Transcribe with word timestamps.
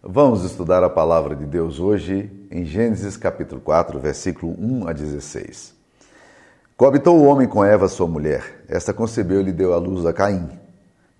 Vamos 0.00 0.44
estudar 0.44 0.84
a 0.84 0.88
palavra 0.88 1.34
de 1.34 1.44
Deus 1.44 1.80
hoje 1.80 2.30
em 2.52 2.64
Gênesis 2.64 3.16
capítulo 3.16 3.60
4, 3.60 3.98
versículo 3.98 4.54
1 4.56 4.86
a 4.86 4.92
16. 4.92 5.74
Coabitou 6.76 7.18
o 7.18 7.24
homem 7.24 7.48
com 7.48 7.64
Eva, 7.64 7.88
sua 7.88 8.06
mulher. 8.06 8.62
Esta 8.68 8.94
concebeu 8.94 9.40
e 9.40 9.42
lhe 9.42 9.52
deu 9.52 9.74
à 9.74 9.76
luz 9.76 10.06
a 10.06 10.12
Caim. 10.12 10.48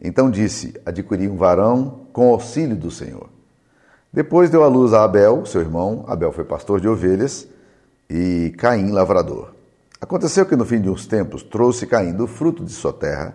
Então 0.01 0.30
disse: 0.30 0.80
Adquiri 0.87 1.29
um 1.29 1.37
varão 1.37 2.03
com 2.12 2.29
auxílio 2.29 2.77
do 2.77 2.88
Senhor. 2.88 3.29
Depois 4.12 4.49
deu 4.49 4.63
à 4.63 4.69
luz 4.69 4.92
a 4.92 5.03
Abel, 5.03 5.45
seu 5.45 5.60
irmão. 5.60 6.04
Abel 6.06 6.31
foi 6.31 6.45
pastor 6.45 6.81
de 6.81 6.87
ovelhas 6.87 7.49
e 8.08 8.54
Caim 8.58 8.92
lavrador. 8.92 9.54
Aconteceu 10.01 10.47
que 10.47 10.54
no 10.54 10.65
fim 10.65 10.81
de 10.81 10.88
uns 10.88 11.04
tempos 11.04 11.42
trouxe 11.42 11.85
Caim 11.85 12.13
do 12.13 12.29
fruto 12.29 12.65
de 12.65 12.71
sua 12.71 12.92
terra 12.92 13.35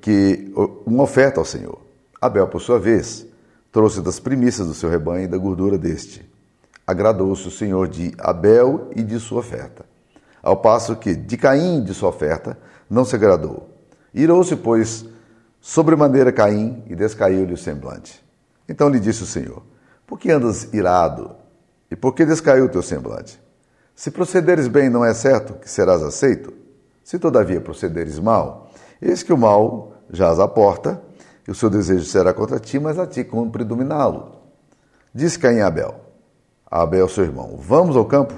que 0.00 0.52
uma 0.86 1.02
oferta 1.02 1.40
ao 1.40 1.44
Senhor. 1.44 1.80
Abel, 2.20 2.46
por 2.46 2.60
sua 2.60 2.78
vez, 2.78 3.27
trouxe 3.78 4.00
das 4.00 4.18
primícias 4.18 4.66
do 4.66 4.74
seu 4.74 4.90
rebanho 4.90 5.26
e 5.26 5.28
da 5.28 5.38
gordura 5.38 5.78
deste. 5.78 6.28
Agradou-se 6.84 7.46
o 7.46 7.50
Senhor 7.50 7.86
de 7.86 8.12
Abel 8.18 8.90
e 8.96 9.04
de 9.04 9.20
sua 9.20 9.38
oferta, 9.38 9.84
ao 10.42 10.56
passo 10.56 10.96
que 10.96 11.14
de 11.14 11.36
Caim 11.36 11.78
e 11.78 11.84
de 11.84 11.94
sua 11.94 12.08
oferta 12.08 12.58
não 12.90 13.04
se 13.04 13.14
agradou. 13.14 13.68
Irou-se, 14.12 14.56
pois, 14.56 15.04
sobremaneira 15.60 16.32
Caim 16.32 16.82
e 16.88 16.96
descaiu-lhe 16.96 17.52
o 17.52 17.56
semblante. 17.56 18.20
Então 18.68 18.88
lhe 18.88 18.98
disse 18.98 19.22
o 19.22 19.26
Senhor: 19.26 19.62
Por 20.04 20.18
que 20.18 20.32
andas 20.32 20.74
irado? 20.74 21.36
E 21.88 21.94
por 21.94 22.16
que 22.16 22.26
descaiu 22.26 22.64
o 22.64 22.68
teu 22.68 22.82
semblante? 22.82 23.40
Se 23.94 24.10
procederes 24.10 24.66
bem, 24.66 24.90
não 24.90 25.04
é 25.04 25.14
certo 25.14 25.54
que 25.54 25.70
serás 25.70 26.02
aceito? 26.02 26.52
Se 27.04 27.16
todavia 27.16 27.60
procederes 27.60 28.18
mal, 28.18 28.72
eis 29.00 29.22
que 29.22 29.32
o 29.32 29.38
mal 29.38 29.92
jaz 30.10 30.40
à 30.40 30.48
porta 30.48 31.00
e 31.48 31.50
o 31.50 31.54
seu 31.54 31.70
desejo 31.70 32.04
será 32.04 32.34
contra 32.34 32.60
ti, 32.60 32.78
mas 32.78 32.98
a 32.98 33.06
ti 33.06 33.24
cumpre 33.24 33.64
dominá-lo. 33.64 34.32
Disse 35.14 35.38
Caim 35.38 35.60
a 35.60 35.68
Abel, 35.68 35.94
a 36.70 36.82
Abel 36.82 37.08
seu 37.08 37.24
irmão, 37.24 37.56
vamos 37.58 37.96
ao 37.96 38.04
campo? 38.04 38.34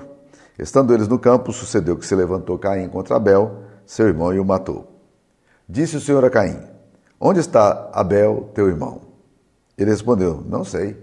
Estando 0.57 0.95
eles 0.95 1.09
no 1.09 1.19
campo, 1.19 1.53
sucedeu 1.53 1.97
que 1.97 2.07
se 2.07 2.15
levantou 2.15 2.57
Caim 2.57 2.89
contra 2.89 3.17
Abel, 3.17 3.65
seu 3.85 4.07
irmão, 4.07 4.33
e 4.33 4.39
o 4.39 4.45
matou. 4.45 4.87
Disse 5.69 5.97
o 5.97 6.01
Senhor 6.01 6.25
a 6.25 6.31
Caim, 6.31 6.61
onde 7.19 7.41
está 7.41 7.91
Abel, 7.93 8.49
teu 8.55 8.69
irmão? 8.69 9.01
Ele 9.77 9.91
respondeu, 9.91 10.45
não 10.47 10.63
sei. 10.63 10.97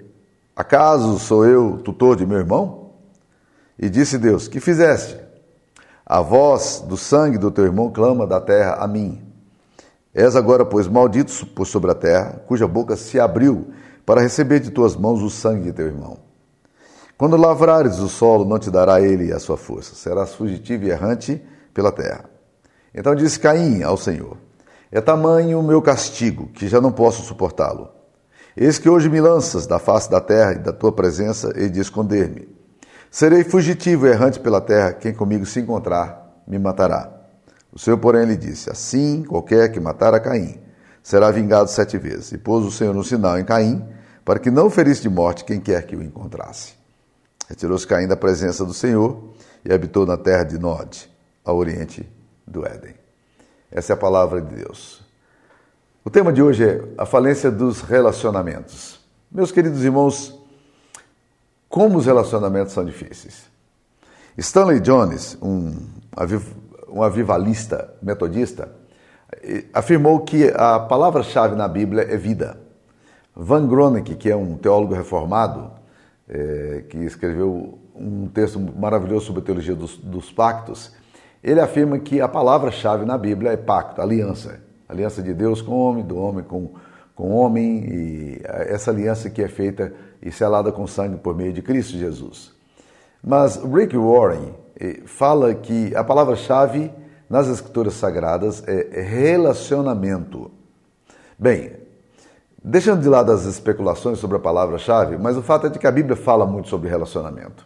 Acaso 0.56 1.20
sou 1.20 1.46
eu 1.46 1.78
tutor 1.84 2.16
de 2.16 2.26
meu 2.26 2.38
irmão? 2.38 2.94
E 3.78 3.90
disse 3.90 4.18
Deus, 4.18 4.48
que 4.48 4.62
fizeste? 4.62 5.20
A 6.06 6.22
voz 6.22 6.86
do 6.88 6.96
sangue 6.96 7.38
do 7.38 7.52
teu 7.52 7.66
irmão 7.66 7.92
clama 7.92 8.26
da 8.26 8.40
terra 8.40 8.76
a 8.76 8.88
mim. 8.88 9.27
És 10.18 10.36
agora, 10.36 10.66
pois, 10.66 10.88
maldito 10.88 11.46
por 11.46 11.68
sobre 11.68 11.92
a 11.92 11.94
terra, 11.94 12.42
cuja 12.48 12.68
boca 12.68 12.96
se 12.96 13.20
abriu 13.20 13.68
para 14.04 14.20
receber 14.20 14.60
de 14.60 14.72
tuas 14.72 14.96
mãos 14.96 15.22
o 15.22 15.30
sangue 15.30 15.66
de 15.66 15.74
teu 15.74 15.86
irmão. 15.86 16.18
Quando 17.16 17.38
lavrares 17.38 18.00
o 18.00 18.10
solo, 18.10 18.44
não 18.44 18.58
te 18.58 18.72
dará 18.72 19.00
ele 19.00 19.32
a 19.32 19.38
sua 19.38 19.58
força, 19.58 19.94
serás 19.94 20.34
fugitivo 20.34 20.86
e 20.86 20.90
errante 20.90 21.40
pela 21.72 21.92
terra. 21.92 22.26
Então 22.96 23.14
disse 23.14 23.40
Caim 23.40 23.84
ao 23.84 23.96
Senhor: 23.96 24.38
É 24.92 25.00
tamanho 25.00 25.60
o 25.60 25.64
meu 25.64 25.84
castigo, 25.84 26.48
que 26.48 26.68
já 26.68 26.82
não 26.82 26.92
posso 26.92 27.22
suportá-lo. 27.22 27.90
Eis 28.56 28.80
que 28.80 28.90
hoje 28.90 29.10
me 29.10 29.22
lanças 29.22 29.68
da 29.68 29.78
face 29.78 30.10
da 30.10 30.20
terra 30.20 30.54
e 30.54 30.58
da 30.58 30.74
tua 30.74 30.92
presença 30.92 31.54
e 31.56 31.70
de 31.70 31.80
esconder-me. 31.80 32.50
Serei 33.12 33.44
fugitivo 33.44 34.08
e 34.08 34.10
errante 34.10 34.40
pela 34.40 34.62
terra, 34.62 34.94
quem 34.94 35.14
comigo 35.14 35.46
se 35.46 35.60
encontrar 35.60 36.42
me 36.48 36.58
matará. 36.58 37.17
O 37.72 37.80
Senhor, 37.80 37.98
porém, 37.98 38.26
lhe 38.26 38.38
disse: 38.38 38.70
Assim, 38.70 39.24
qualquer 39.24 39.72
que 39.72 39.80
matar 39.80 40.14
a 40.14 40.20
Caim 40.20 40.60
será 41.04 41.32
vingado 41.32 41.70
sete 41.70 41.98
vezes. 41.98 42.32
E 42.32 42.38
pôs 42.38 42.66
o 42.66 42.72
Senhor 42.72 42.96
um 42.96 43.04
sinal 43.04 43.40
em 43.40 43.46
Caim, 43.46 43.88
para 44.26 44.40
que 44.40 44.52
não 44.52 44.70
ferisse 44.70 45.02
de 45.02 45.10
morte 45.10 45.46
quem 45.46 45.60
quer 45.60 45.86
que 45.86 45.96
o 45.96 46.04
encontrasse. 46.04 46.74
Retirou-se 47.48 47.88
Caim 47.88 48.08
da 48.08 48.18
presença 48.18 48.66
do 48.66 48.74
Senhor 48.74 49.34
e 49.64 49.74
habitou 49.74 50.06
na 50.06 50.18
terra 50.18 50.44
de 50.44 50.58
Nod, 50.58 51.10
ao 51.46 51.56
oriente 51.58 52.06
do 52.46 52.66
Éden. 52.66 52.94
Essa 53.72 53.94
é 53.94 53.96
a 53.96 53.98
palavra 53.98 54.42
de 54.42 54.56
Deus. 54.56 55.02
O 56.04 56.10
tema 56.10 56.32
de 56.32 56.42
hoje 56.42 56.64
é 56.64 56.84
a 56.98 57.06
falência 57.06 57.52
dos 57.52 57.82
relacionamentos. 57.82 59.00
Meus 59.32 59.52
queridos 59.52 59.84
irmãos, 59.84 60.38
como 61.70 61.98
os 61.98 62.06
relacionamentos 62.06 62.74
são 62.74 62.86
difíceis. 62.86 63.44
Stanley 64.38 64.80
Jones, 64.80 65.38
um 65.42 65.76
um 66.98 67.04
avivalista 67.04 67.94
metodista, 68.02 68.70
afirmou 69.74 70.22
que 70.22 70.52
a 70.56 70.80
palavra-chave 70.80 71.56
na 71.56 71.68
Bíblia 71.68 72.04
é 72.04 72.18
vida. 72.18 72.58
Van 73.36 73.68
Groningen, 73.68 74.16
que 74.16 74.30
é 74.30 74.36
um 74.36 74.58
teólogo 74.58 74.96
reformado, 74.96 75.72
é, 76.28 76.84
que 76.90 76.98
escreveu 76.98 77.78
um 77.96 78.28
texto 78.28 78.60
maravilhoso 78.60 79.28
sobre 79.28 79.42
a 79.42 79.46
teologia 79.46 79.76
dos, 79.76 79.98
dos 79.98 80.32
pactos, 80.32 80.92
ele 81.44 81.60
afirma 81.60 82.00
que 82.00 82.20
a 82.20 82.28
palavra-chave 82.28 83.06
na 83.06 83.18
Bíblia 83.18 83.52
é 83.52 83.58
pacto, 83.58 84.02
aliança. 84.02 84.60
Aliança 84.90 85.22
de 85.22 85.34
Deus 85.34 85.62
com 85.62 85.72
o 85.72 85.80
homem, 85.80 86.04
do 86.04 86.18
homem 86.18 86.44
com, 86.44 86.72
com 87.14 87.32
o 87.32 87.36
homem, 87.36 87.86
e 87.86 88.42
essa 88.44 88.90
aliança 88.90 89.30
que 89.30 89.44
é 89.44 89.48
feita 89.48 89.94
e 90.22 90.32
selada 90.32 90.72
com 90.72 90.88
sangue 90.88 91.18
por 91.18 91.36
meio 91.36 91.54
de 91.54 91.62
Cristo 91.62 91.96
Jesus. 91.96 92.54
Mas 93.24 93.58
Rick 93.58 93.96
Warren, 93.96 94.54
fala 95.06 95.54
que 95.54 95.96
a 95.96 96.04
palavra-chave 96.04 96.92
nas 97.30 97.48
Escrituras 97.48 97.94
Sagradas 97.94 98.64
é 98.68 99.02
relacionamento. 99.02 100.52
Bem, 101.38 101.74
deixando 102.64 103.02
de 103.02 103.10
lado 103.10 103.32
as 103.32 103.46
especulações 103.46 104.20
sobre 104.20 104.38
a 104.38 104.40
palavra-chave, 104.40 105.18
mas 105.18 105.38
o 105.38 105.42
fato 105.42 105.68
é 105.68 105.70
de 105.70 105.80
que 105.80 105.88
a 105.88 105.92
Bíblia 105.92 106.16
fala 106.16 106.46
muito 106.46 106.70
sobre 106.70 106.90
relacionamento. 106.90 107.66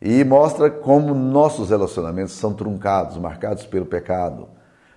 E 0.00 0.22
mostra 0.22 0.70
como 0.70 1.12
nossos 1.14 1.70
relacionamentos 1.70 2.34
são 2.34 2.54
truncados, 2.54 3.18
marcados 3.18 3.66
pelo 3.66 3.84
pecado, 3.84 4.48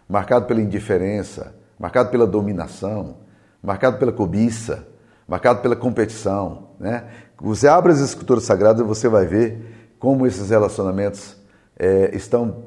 marcados 0.08 0.48
pela 0.48 0.62
indiferença, 0.62 1.56
marcados 1.80 2.12
pela 2.12 2.28
dominação, 2.28 3.18
marcados 3.64 4.00
pela 4.00 4.12
cobiça, 4.12 4.88
marcados 5.28 5.62
pela 5.62 5.76
competição. 5.76 6.70
Né? 6.80 7.04
Você 7.42 7.68
abre 7.68 7.92
as 7.92 8.00
Escrituras 8.00 8.44
Sagradas 8.44 8.82
e 8.82 8.88
você 8.88 9.10
vai 9.10 9.26
ver 9.26 9.81
como 10.02 10.26
esses 10.26 10.50
relacionamentos 10.50 11.38
é, 11.78 12.10
estão 12.16 12.64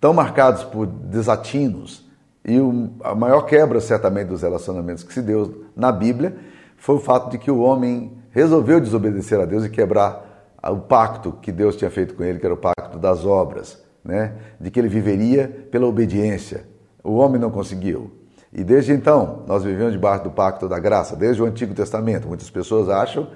tão 0.00 0.14
marcados 0.14 0.64
por 0.64 0.86
desatinos. 0.86 2.08
E 2.42 2.58
o, 2.58 2.88
a 3.04 3.14
maior 3.14 3.42
quebra, 3.42 3.82
certamente, 3.82 4.28
dos 4.28 4.40
relacionamentos 4.40 5.04
que 5.04 5.12
se 5.12 5.20
deu 5.20 5.66
na 5.76 5.92
Bíblia 5.92 6.34
foi 6.78 6.94
o 6.96 7.00
fato 7.00 7.30
de 7.30 7.36
que 7.36 7.50
o 7.50 7.60
homem 7.60 8.12
resolveu 8.30 8.80
desobedecer 8.80 9.38
a 9.38 9.44
Deus 9.44 9.66
e 9.66 9.68
quebrar 9.68 10.54
o 10.62 10.78
pacto 10.78 11.32
que 11.32 11.52
Deus 11.52 11.76
tinha 11.76 11.90
feito 11.90 12.14
com 12.14 12.24
ele, 12.24 12.38
que 12.38 12.46
era 12.46 12.54
o 12.54 12.58
pacto 12.58 12.98
das 12.98 13.26
obras, 13.26 13.78
né? 14.02 14.32
de 14.58 14.70
que 14.70 14.80
ele 14.80 14.88
viveria 14.88 15.68
pela 15.70 15.86
obediência. 15.86 16.64
O 17.02 17.16
homem 17.16 17.38
não 17.38 17.50
conseguiu. 17.50 18.10
E 18.50 18.64
desde 18.64 18.92
então, 18.92 19.42
nós 19.46 19.64
vivemos 19.64 19.92
debaixo 19.92 20.24
do 20.24 20.30
pacto 20.30 20.66
da 20.66 20.78
graça, 20.78 21.14
desde 21.14 21.42
o 21.42 21.44
Antigo 21.44 21.74
Testamento. 21.74 22.26
Muitas 22.26 22.48
pessoas 22.48 22.88
acham 22.88 23.28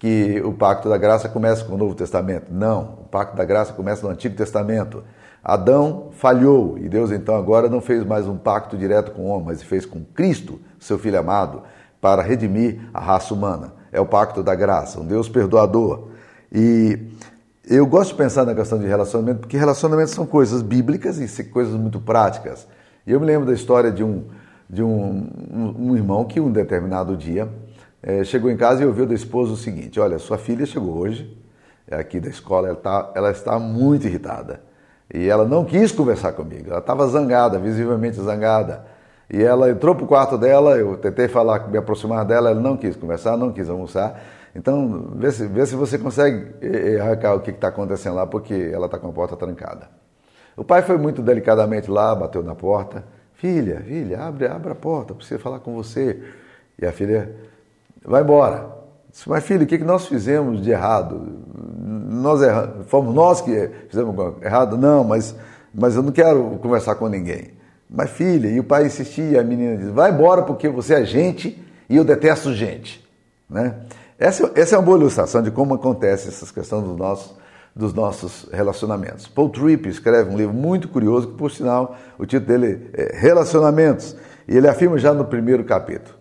que 0.00 0.40
o 0.42 0.54
pacto 0.54 0.88
da 0.88 0.96
graça 0.96 1.28
começa 1.28 1.62
com 1.62 1.74
o 1.74 1.78
Novo 1.78 1.94
Testamento. 1.94 2.46
Não, 2.50 2.94
o 3.02 3.04
pacto 3.04 3.36
da 3.36 3.44
graça 3.44 3.74
começa 3.74 4.02
no 4.02 4.10
Antigo 4.10 4.34
Testamento. 4.34 5.04
Adão 5.44 6.08
falhou 6.12 6.78
e 6.78 6.88
Deus 6.88 7.12
então 7.12 7.34
agora 7.36 7.68
não 7.68 7.82
fez 7.82 8.02
mais 8.04 8.26
um 8.26 8.36
pacto 8.36 8.78
direto 8.78 9.12
com 9.12 9.22
o 9.22 9.26
homem, 9.26 9.48
mas 9.48 9.62
fez 9.62 9.84
com 9.84 10.02
Cristo, 10.02 10.58
seu 10.78 10.98
Filho 10.98 11.18
amado, 11.18 11.62
para 12.00 12.22
redimir 12.22 12.80
a 12.94 13.00
raça 13.00 13.34
humana. 13.34 13.74
É 13.92 14.00
o 14.00 14.06
pacto 14.06 14.42
da 14.42 14.54
graça, 14.54 14.98
um 14.98 15.04
Deus 15.04 15.28
perdoador. 15.28 16.08
E 16.50 16.98
eu 17.68 17.86
gosto 17.86 18.12
de 18.12 18.16
pensar 18.16 18.46
na 18.46 18.54
questão 18.54 18.78
de 18.78 18.86
relacionamento, 18.86 19.40
porque 19.40 19.58
relacionamentos 19.58 20.14
são 20.14 20.24
coisas 20.24 20.62
bíblicas 20.62 21.20
e 21.20 21.44
coisas 21.44 21.74
muito 21.74 22.00
práticas. 22.00 22.66
E 23.06 23.12
eu 23.12 23.20
me 23.20 23.26
lembro 23.26 23.46
da 23.46 23.52
história 23.52 23.90
de 23.90 24.02
um, 24.02 24.24
de 24.68 24.82
um, 24.82 25.28
um, 25.52 25.90
um 25.90 25.96
irmão 25.96 26.24
que 26.24 26.40
um 26.40 26.50
determinado 26.50 27.18
dia 27.18 27.46
é, 28.02 28.24
chegou 28.24 28.50
em 28.50 28.56
casa 28.56 28.82
e 28.82 28.86
ouviu 28.86 29.06
da 29.06 29.14
esposa 29.14 29.52
o 29.52 29.56
seguinte: 29.56 30.00
Olha, 30.00 30.18
sua 30.18 30.38
filha 30.38 30.64
chegou 30.64 30.96
hoje, 30.96 31.36
é 31.86 31.96
aqui 31.96 32.18
da 32.20 32.28
escola, 32.28 32.68
ela, 32.68 32.76
tá, 32.76 33.12
ela 33.14 33.30
está 33.30 33.58
muito 33.58 34.06
irritada. 34.06 34.62
E 35.12 35.28
ela 35.28 35.44
não 35.44 35.64
quis 35.64 35.90
conversar 35.90 36.32
comigo, 36.32 36.70
ela 36.70 36.78
estava 36.78 37.06
zangada, 37.08 37.58
visivelmente 37.58 38.20
zangada. 38.20 38.86
E 39.28 39.42
ela 39.42 39.70
entrou 39.70 39.94
para 39.94 40.04
o 40.04 40.08
quarto 40.08 40.38
dela, 40.38 40.76
eu 40.76 40.96
tentei 40.96 41.28
falar, 41.28 41.68
me 41.68 41.78
aproximar 41.78 42.24
dela, 42.24 42.50
ela 42.50 42.60
não 42.60 42.76
quis 42.76 42.96
conversar, 42.96 43.36
não 43.36 43.52
quis 43.52 43.68
almoçar. 43.68 44.20
Então, 44.54 45.12
vê 45.14 45.30
se, 45.30 45.46
vê 45.46 45.64
se 45.64 45.76
você 45.76 45.96
consegue 45.98 46.52
eh, 46.60 46.94
eh, 46.94 47.00
arrancar 47.00 47.34
o 47.34 47.40
que 47.40 47.50
está 47.50 47.68
acontecendo 47.68 48.16
lá, 48.16 48.26
porque 48.26 48.70
ela 48.72 48.86
está 48.86 48.98
com 48.98 49.08
a 49.08 49.12
porta 49.12 49.36
trancada. 49.36 49.88
O 50.56 50.64
pai 50.64 50.82
foi 50.82 50.98
muito 50.98 51.22
delicadamente 51.22 51.88
lá, 51.88 52.12
bateu 52.14 52.42
na 52.42 52.56
porta. 52.56 53.04
Filha, 53.34 53.80
filha, 53.80 54.20
abre, 54.20 54.46
abre 54.46 54.72
a 54.72 54.74
porta, 54.74 55.14
preciso 55.14 55.40
falar 55.40 55.60
com 55.60 55.74
você. 55.74 56.20
E 56.76 56.84
a 56.84 56.90
filha 56.90 57.32
vai 58.04 58.22
embora. 58.22 58.66
Disse, 59.10 59.28
mas 59.28 59.44
filho, 59.44 59.64
o 59.64 59.66
que 59.66 59.78
nós 59.78 60.06
fizemos 60.06 60.62
de 60.62 60.70
errado? 60.70 61.20
Nós 62.08 62.42
erra... 62.42 62.76
Fomos 62.86 63.14
nós 63.14 63.40
que 63.40 63.70
fizemos 63.88 64.14
errado? 64.42 64.76
Não, 64.76 65.02
mas, 65.02 65.34
mas 65.74 65.96
eu 65.96 66.02
não 66.02 66.12
quero 66.12 66.58
conversar 66.62 66.94
com 66.94 67.08
ninguém. 67.08 67.52
Mas 67.88 68.10
filha, 68.10 68.48
e 68.48 68.60
o 68.60 68.64
pai 68.64 68.86
insistia, 68.86 69.40
a 69.40 69.44
menina 69.44 69.76
disse, 69.76 69.90
vai 69.90 70.12
embora 70.12 70.42
porque 70.42 70.68
você 70.68 70.94
é 70.94 71.04
gente 71.04 71.60
e 71.88 71.96
eu 71.96 72.04
detesto 72.04 72.54
gente. 72.54 73.04
Né? 73.48 73.74
Essa, 74.16 74.52
essa 74.54 74.76
é 74.76 74.78
uma 74.78 74.84
boa 74.84 74.98
ilustração 74.98 75.42
de 75.42 75.50
como 75.50 75.74
acontece 75.74 76.28
essas 76.28 76.52
questões 76.52 76.84
dos 76.84 76.96
nossos, 76.96 77.34
dos 77.74 77.92
nossos 77.92 78.48
relacionamentos. 78.52 79.26
Paul 79.26 79.48
Tripp 79.48 79.88
escreve 79.88 80.30
um 80.32 80.36
livro 80.36 80.54
muito 80.54 80.88
curioso, 80.88 81.28
que 81.28 81.34
por 81.34 81.50
sinal 81.50 81.96
o 82.16 82.24
título 82.24 82.46
dele 82.46 82.90
é 82.92 83.16
Relacionamentos, 83.16 84.14
e 84.46 84.56
ele 84.56 84.68
afirma 84.68 84.98
já 84.98 85.12
no 85.12 85.24
primeiro 85.24 85.64
capítulo: 85.64 86.14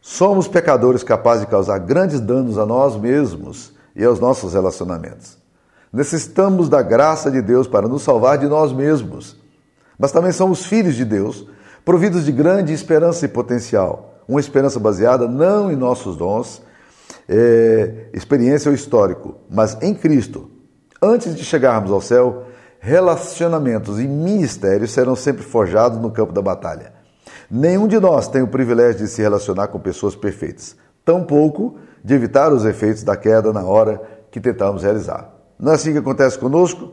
Somos 0.00 0.48
pecadores 0.48 1.02
capazes 1.02 1.44
de 1.44 1.50
causar 1.50 1.78
grandes 1.78 2.20
danos 2.20 2.58
a 2.58 2.64
nós 2.64 2.96
mesmos 2.96 3.72
e 3.94 4.04
aos 4.04 4.18
nossos 4.18 4.54
relacionamentos. 4.54 5.36
Necessitamos 5.92 6.68
da 6.68 6.80
graça 6.80 7.30
de 7.30 7.42
Deus 7.42 7.66
para 7.66 7.88
nos 7.88 8.02
salvar 8.02 8.38
de 8.38 8.46
nós 8.46 8.72
mesmos. 8.72 9.36
Mas 9.98 10.12
também 10.12 10.32
somos 10.32 10.64
filhos 10.64 10.94
de 10.94 11.04
Deus, 11.04 11.46
providos 11.84 12.24
de 12.24 12.32
grande 12.32 12.72
esperança 12.72 13.26
e 13.26 13.28
potencial. 13.28 14.14
Uma 14.26 14.40
esperança 14.40 14.78
baseada 14.78 15.28
não 15.28 15.70
em 15.70 15.76
nossos 15.76 16.16
dons, 16.16 16.62
é, 17.28 18.06
experiência 18.14 18.70
ou 18.70 18.74
histórico, 18.74 19.34
mas 19.50 19.76
em 19.82 19.92
Cristo. 19.92 20.48
Antes 21.02 21.34
de 21.34 21.44
chegarmos 21.44 21.90
ao 21.90 22.00
céu, 22.00 22.44
relacionamentos 22.78 23.98
e 24.00 24.06
ministérios 24.06 24.92
serão 24.92 25.14
sempre 25.14 25.42
forjados 25.42 25.98
no 25.98 26.10
campo 26.10 26.32
da 26.32 26.40
batalha. 26.40 26.99
Nenhum 27.50 27.88
de 27.88 27.98
nós 27.98 28.28
tem 28.28 28.42
o 28.42 28.46
privilégio 28.46 29.00
de 29.00 29.08
se 29.08 29.20
relacionar 29.20 29.68
com 29.68 29.80
pessoas 29.80 30.14
perfeitas, 30.14 30.76
tampouco 31.04 31.78
de 32.04 32.14
evitar 32.14 32.52
os 32.52 32.64
efeitos 32.64 33.02
da 33.02 33.16
queda 33.16 33.52
na 33.52 33.64
hora 33.64 34.00
que 34.30 34.40
tentamos 34.40 34.84
realizar. 34.84 35.34
Não 35.58 35.72
é 35.72 35.74
assim 35.74 35.92
que 35.92 35.98
acontece 35.98 36.38
conosco? 36.38 36.92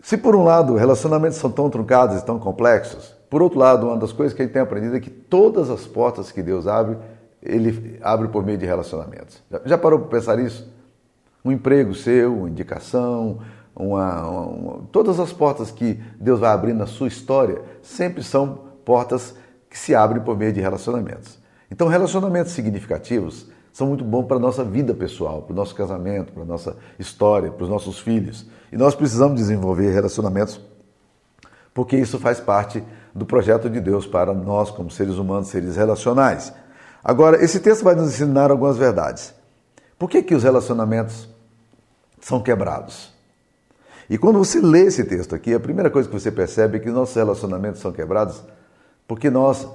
Se 0.00 0.16
por 0.16 0.36
um 0.36 0.44
lado 0.44 0.76
relacionamentos 0.76 1.38
são 1.38 1.50
tão 1.50 1.68
truncados 1.68 2.16
e 2.16 2.24
tão 2.24 2.38
complexos, 2.38 3.14
por 3.28 3.42
outro 3.42 3.58
lado, 3.58 3.86
uma 3.86 3.96
das 3.96 4.12
coisas 4.12 4.34
que 4.34 4.42
a 4.42 4.44
gente 4.44 4.52
tem 4.52 4.62
aprendido 4.62 4.96
é 4.96 5.00
que 5.00 5.10
todas 5.10 5.68
as 5.68 5.86
portas 5.86 6.32
que 6.32 6.42
Deus 6.42 6.66
abre, 6.66 6.96
Ele 7.42 7.98
abre 8.02 8.28
por 8.28 8.44
meio 8.44 8.58
de 8.58 8.66
relacionamentos. 8.66 9.42
Já 9.64 9.76
parou 9.76 9.98
para 9.98 10.08
pensar 10.08 10.38
isso? 10.38 10.68
Um 11.44 11.52
emprego 11.52 11.94
seu, 11.94 12.34
uma 12.34 12.48
indicação, 12.48 13.40
uma, 13.74 14.26
uma, 14.26 14.82
todas 14.92 15.18
as 15.20 15.32
portas 15.32 15.70
que 15.70 16.00
Deus 16.20 16.40
vai 16.40 16.50
abrir 16.50 16.74
na 16.74 16.86
sua 16.86 17.08
história 17.08 17.62
sempre 17.82 18.22
são 18.22 18.60
portas 18.84 19.34
que 19.68 19.78
se 19.78 19.94
abrem 19.94 20.22
por 20.22 20.36
meio 20.36 20.52
de 20.52 20.60
relacionamentos. 20.60 21.38
Então, 21.70 21.86
relacionamentos 21.88 22.52
significativos 22.52 23.48
são 23.72 23.86
muito 23.86 24.04
bons 24.04 24.24
para 24.26 24.36
a 24.36 24.40
nossa 24.40 24.64
vida 24.64 24.92
pessoal, 24.92 25.42
para 25.42 25.52
o 25.52 25.56
nosso 25.56 25.74
casamento, 25.74 26.32
para 26.32 26.42
a 26.42 26.46
nossa 26.46 26.76
história, 26.98 27.50
para 27.50 27.62
os 27.62 27.70
nossos 27.70 28.00
filhos. 28.00 28.46
E 28.72 28.76
nós 28.76 28.94
precisamos 28.94 29.36
desenvolver 29.36 29.92
relacionamentos 29.92 30.60
porque 31.72 31.96
isso 31.96 32.18
faz 32.18 32.40
parte 32.40 32.82
do 33.14 33.24
projeto 33.24 33.70
de 33.70 33.80
Deus 33.80 34.06
para 34.06 34.34
nós, 34.34 34.70
como 34.70 34.90
seres 34.90 35.14
humanos, 35.14 35.48
seres 35.48 35.76
relacionais. 35.76 36.52
Agora, 37.02 37.42
esse 37.42 37.60
texto 37.60 37.84
vai 37.84 37.94
nos 37.94 38.08
ensinar 38.08 38.50
algumas 38.50 38.76
verdades. 38.76 39.32
Por 39.98 40.10
que, 40.10 40.22
que 40.22 40.34
os 40.34 40.42
relacionamentos 40.42 41.28
são 42.20 42.42
quebrados? 42.42 43.12
E 44.10 44.18
quando 44.18 44.40
você 44.40 44.60
lê 44.60 44.86
esse 44.86 45.04
texto 45.04 45.36
aqui, 45.36 45.54
a 45.54 45.60
primeira 45.60 45.88
coisa 45.88 46.08
que 46.08 46.12
você 46.12 46.32
percebe 46.32 46.76
é 46.78 46.80
que 46.80 46.90
nossos 46.90 47.14
relacionamentos 47.14 47.80
são 47.80 47.92
quebrados 47.92 48.42
porque 49.06 49.30
nós, 49.30 49.68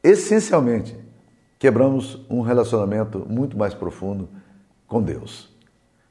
essencialmente, 0.00 0.96
quebramos 1.58 2.24
um 2.30 2.40
relacionamento 2.40 3.26
muito 3.28 3.58
mais 3.58 3.74
profundo 3.74 4.28
com 4.86 5.02
Deus. 5.02 5.52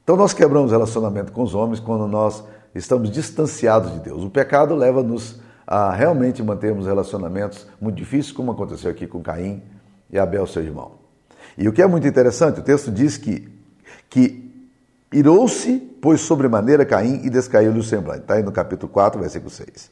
Então 0.02 0.14
nós 0.14 0.34
quebramos 0.34 0.72
relacionamento 0.72 1.32
com 1.32 1.42
os 1.42 1.54
homens 1.54 1.80
quando 1.80 2.06
nós 2.06 2.44
estamos 2.74 3.10
distanciados 3.10 3.92
de 3.92 4.00
Deus. 4.00 4.22
O 4.22 4.28
pecado 4.28 4.74
leva-nos 4.74 5.40
a 5.66 5.90
realmente 5.90 6.42
mantermos 6.42 6.86
relacionamentos 6.86 7.66
muito 7.80 7.96
difíceis, 7.96 8.32
como 8.32 8.52
aconteceu 8.52 8.90
aqui 8.90 9.06
com 9.06 9.22
Caim 9.22 9.62
e 10.10 10.18
Abel, 10.18 10.46
seu 10.46 10.62
irmão. 10.62 10.92
E 11.56 11.66
o 11.66 11.72
que 11.72 11.80
é 11.80 11.86
muito 11.86 12.06
interessante, 12.06 12.60
o 12.60 12.62
texto 12.62 12.90
diz 12.90 13.16
que, 13.16 13.48
que 14.10 14.43
irou-se, 15.14 15.78
pois 16.02 16.20
sobremaneira 16.20 16.84
Caim 16.84 17.20
e 17.24 17.30
descaiu-lhe 17.30 17.78
o 17.78 17.82
semblante. 17.82 18.20
Está 18.20 18.34
aí 18.34 18.42
no 18.42 18.52
capítulo 18.52 18.92
4, 18.92 19.20
versículo 19.20 19.50
6. 19.50 19.90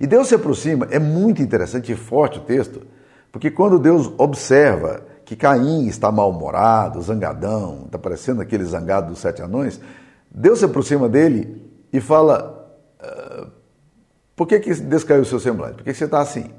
E 0.00 0.06
Deus 0.06 0.28
se 0.28 0.34
aproxima, 0.34 0.86
é 0.90 0.98
muito 0.98 1.40
interessante 1.40 1.92
e 1.92 1.96
forte 1.96 2.38
o 2.38 2.42
texto, 2.42 2.82
porque 3.32 3.50
quando 3.50 3.78
Deus 3.78 4.12
observa 4.18 5.02
que 5.24 5.36
Caim 5.36 5.86
está 5.86 6.12
mal-humorado, 6.12 7.00
zangadão, 7.00 7.84
está 7.86 7.98
parecendo 7.98 8.42
aquele 8.42 8.64
zangado 8.64 9.08
dos 9.08 9.18
sete 9.18 9.42
anões, 9.42 9.80
Deus 10.30 10.58
se 10.58 10.64
aproxima 10.64 11.08
dele 11.08 11.62
e 11.92 12.00
fala: 12.00 12.68
ah, 13.00 13.46
Por 14.34 14.46
que, 14.46 14.60
que 14.60 14.74
descaiu 14.74 15.22
o 15.22 15.24
seu 15.24 15.40
semblante? 15.40 15.76
Por 15.76 15.84
que, 15.84 15.92
que 15.92 15.98
você 15.98 16.04
está 16.04 16.20
assim? 16.20 16.50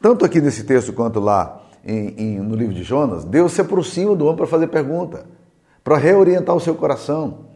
Tanto 0.00 0.24
aqui 0.24 0.40
nesse 0.40 0.64
texto 0.64 0.92
quanto 0.92 1.20
lá 1.20 1.62
em, 1.84 2.14
em, 2.16 2.38
no 2.40 2.54
livro 2.54 2.74
de 2.74 2.82
Jonas, 2.82 3.24
Deus 3.24 3.52
se 3.52 3.60
aproxima 3.60 4.14
do 4.14 4.24
homem 4.24 4.36
para 4.36 4.46
fazer 4.46 4.68
pergunta, 4.68 5.26
para 5.86 5.98
reorientar 5.98 6.56
o 6.56 6.58
seu 6.58 6.74
coração. 6.74 7.46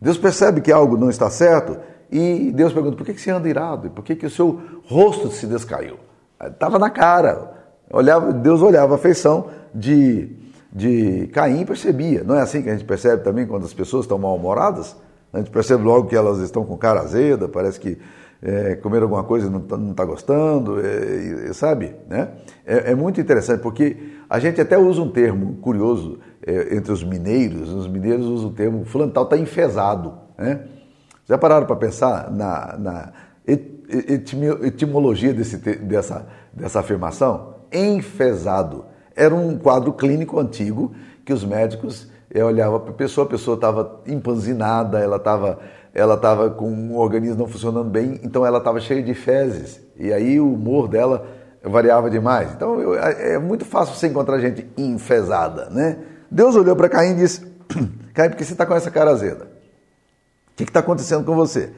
Deus 0.00 0.16
percebe 0.16 0.62
que 0.62 0.72
algo 0.72 0.96
não 0.96 1.10
está 1.10 1.28
certo 1.28 1.76
e 2.10 2.50
Deus 2.50 2.72
pergunta: 2.72 2.96
por 2.96 3.04
que, 3.04 3.12
você 3.12 3.30
anda 3.30 3.46
irado? 3.46 3.90
Por 3.90 4.02
que, 4.02 4.24
o 4.24 4.30
seu 4.30 4.62
rosto 4.86 5.30
se 5.30 5.46
descaiu? 5.46 5.98
Estava 6.42 6.78
na 6.78 6.88
cara. 6.88 7.52
Olhava, 7.92 8.32
Deus 8.32 8.62
olhava 8.62 8.94
a 8.94 8.98
feição 8.98 9.50
de, 9.74 10.34
de 10.72 11.26
Caim 11.34 11.60
e 11.60 11.64
percebia. 11.66 12.24
Não 12.24 12.34
é 12.34 12.40
assim 12.40 12.62
que 12.62 12.70
a 12.70 12.72
gente 12.72 12.86
percebe 12.86 13.22
também 13.22 13.46
quando 13.46 13.66
as 13.66 13.74
pessoas 13.74 14.06
estão 14.06 14.16
mal-humoradas? 14.16 14.96
A 15.30 15.36
gente 15.36 15.50
percebe 15.50 15.82
logo 15.84 16.08
que 16.08 16.16
elas 16.16 16.38
estão 16.38 16.64
com 16.64 16.78
cara 16.78 17.00
azeda, 17.00 17.46
parece 17.46 17.78
que 17.78 17.98
é, 18.44 18.74
comeram 18.76 19.04
alguma 19.04 19.24
coisa 19.24 19.48
não 19.48 19.60
está 19.60 19.76
tá 19.96 20.04
gostando, 20.04 20.78
é, 20.80 21.50
sabe? 21.54 21.94
Né? 22.08 22.28
É, 22.66 22.92
é, 22.92 22.94
muito 22.94 23.18
interessante, 23.18 23.60
porque 23.60 23.96
a 24.28 24.38
gente 24.38 24.60
até 24.60 24.76
usa 24.76 25.00
um 25.00 25.10
termo 25.10 25.56
curioso 25.62 26.18
é, 26.46 26.76
entre 26.76 26.92
os 26.92 27.02
mineiros, 27.02 27.72
os 27.72 27.86
mineiros 27.86 28.26
usam 28.26 28.50
o 28.50 28.52
termo 28.52 28.84
fulano 28.84 29.12
tal 29.12 29.24
está 29.24 29.36
enfesado. 29.36 30.14
Né? 30.36 30.60
Já 31.26 31.38
pararam 31.38 31.66
para 31.66 31.76
pensar 31.76 32.30
na, 32.30 32.76
na 32.78 33.12
etimologia 34.62 35.32
desse, 35.32 35.56
dessa, 35.56 36.26
dessa 36.52 36.80
afirmação? 36.80 37.54
Enfesado. 37.72 38.84
Era 39.16 39.34
um 39.34 39.56
quadro 39.58 39.92
clínico 39.92 40.38
antigo 40.38 40.94
que 41.24 41.32
os 41.32 41.44
médicos 41.44 42.10
eh, 42.30 42.44
olhavam 42.44 42.80
para 42.80 42.90
a 42.90 42.94
pessoa, 42.94 43.26
a 43.26 43.30
pessoa 43.30 43.54
estava 43.54 44.02
empanzinada, 44.06 44.98
ela 44.98 45.16
estava 45.16 45.60
ela 45.94 46.14
estava 46.14 46.50
com 46.50 46.68
um 46.68 46.96
organismo 46.96 47.38
não 47.38 47.46
funcionando 47.46 47.88
bem, 47.88 48.18
então 48.24 48.44
ela 48.44 48.58
estava 48.58 48.80
cheia 48.80 49.00
de 49.00 49.14
fezes. 49.14 49.80
E 49.96 50.12
aí 50.12 50.40
o 50.40 50.52
humor 50.52 50.88
dela 50.88 51.24
variava 51.62 52.10
demais. 52.10 52.52
Então 52.52 52.80
eu, 52.80 52.98
é, 52.98 53.34
é 53.34 53.38
muito 53.38 53.64
fácil 53.64 53.94
você 53.94 54.08
encontrar 54.08 54.40
gente 54.40 54.66
enfesada, 54.76 55.70
né? 55.70 55.98
Deus 56.34 56.56
olhou 56.56 56.74
para 56.74 56.88
Caim 56.88 57.12
e 57.12 57.14
disse: 57.14 57.46
Caim, 58.12 58.28
por 58.28 58.36
que 58.36 58.44
você 58.44 58.52
está 58.52 58.66
com 58.66 58.74
essa 58.74 58.90
cara 58.90 59.12
azeda? 59.12 59.44
O 59.44 60.56
que 60.56 60.64
está 60.64 60.80
acontecendo 60.80 61.24
com 61.24 61.36
você? 61.36 61.72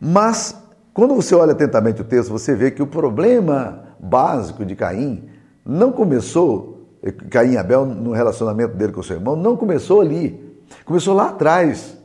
Mas 0.00 0.56
quando 0.92 1.14
você 1.14 1.32
olha 1.32 1.52
atentamente 1.52 2.00
o 2.00 2.04
texto, 2.04 2.30
você 2.30 2.56
vê 2.56 2.72
que 2.72 2.82
o 2.82 2.88
problema 2.88 3.84
básico 4.00 4.64
de 4.64 4.74
Caim 4.74 5.28
não 5.64 5.92
começou, 5.92 6.88
Caim 7.30 7.52
e 7.52 7.56
Abel, 7.56 7.86
no 7.86 8.10
relacionamento 8.10 8.76
dele 8.76 8.92
com 8.92 9.00
seu 9.00 9.16
irmão, 9.16 9.36
não 9.36 9.56
começou 9.56 10.00
ali. 10.00 10.60
Começou 10.84 11.14
lá 11.14 11.28
atrás. 11.28 11.96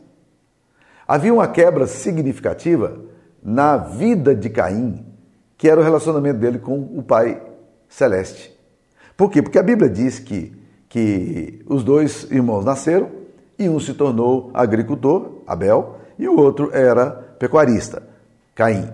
Havia 1.07 1.33
uma 1.33 1.47
quebra 1.47 1.87
significativa 1.87 2.99
na 3.41 3.77
vida 3.77 4.35
de 4.35 4.47
Caim, 4.47 5.03
que 5.57 5.67
era 5.67 5.81
o 5.81 5.83
relacionamento 5.83 6.39
dele 6.39 6.59
com 6.59 6.77
o 6.79 7.01
Pai 7.01 7.41
Celeste. 7.87 8.55
Por 9.17 9.31
quê? 9.31 9.41
Porque 9.41 9.57
a 9.57 9.63
Bíblia 9.63 9.89
diz 9.89 10.19
que, 10.19 10.58
que 10.89 11.61
os 11.67 11.83
dois 11.83 12.29
irmãos 12.31 12.65
nasceram 12.65 13.09
e 13.57 13.69
um 13.69 13.79
se 13.79 13.93
tornou 13.93 14.49
agricultor, 14.53 15.43
Abel, 15.45 15.97
e 16.17 16.27
o 16.27 16.37
outro 16.37 16.71
era 16.73 17.11
pecuarista. 17.37 18.03
Caim. 18.55 18.89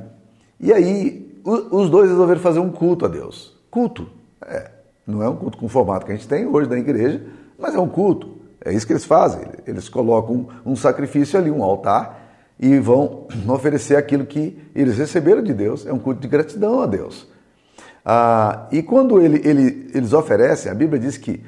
E 0.60 0.74
aí 0.74 1.42
os 1.44 1.90
dois 1.90 2.10
resolveram 2.10 2.42
fazer 2.42 2.60
um 2.60 2.70
culto 2.70 3.06
a 3.06 3.08
Deus. 3.08 3.56
Culto. 3.72 4.08
É, 4.46 4.70
não 5.08 5.24
é 5.24 5.30
um 5.30 5.36
culto 5.36 5.58
com 5.58 5.68
o 5.68 5.70
formato 5.70 6.06
que 6.06 6.12
a 6.12 6.16
gente 6.16 6.28
tem 6.28 6.46
hoje 6.46 6.70
na 6.70 6.78
igreja, 6.78 7.24
mas 7.58 7.74
é 7.74 7.80
um 7.80 7.88
culto. 7.88 8.36
É 8.64 8.74
isso 8.74 8.86
que 8.86 8.94
eles 8.94 9.06
fazem. 9.06 9.44
Eles 9.66 9.88
colocam 9.88 10.48
um 10.66 10.76
sacrifício 10.76 11.40
ali, 11.40 11.52
um 11.52 11.64
altar, 11.64 12.20
e 12.60 12.78
vão 12.80 13.28
oferecer 13.48 13.96
aquilo 13.96 14.26
que 14.26 14.60
eles 14.74 14.98
receberam 14.98 15.42
de 15.42 15.54
Deus. 15.54 15.86
É 15.86 15.94
um 15.94 16.00
culto 16.00 16.20
de 16.20 16.28
gratidão 16.28 16.82
a 16.82 16.86
Deus. 16.86 17.28
Ah, 18.04 18.68
e 18.72 18.84
quando 18.84 19.22
ele, 19.22 19.42
ele, 19.48 19.90
eles 19.94 20.14
oferecem, 20.14 20.72
a 20.72 20.76
Bíblia 20.76 21.00
diz 21.00 21.18
que 21.18 21.44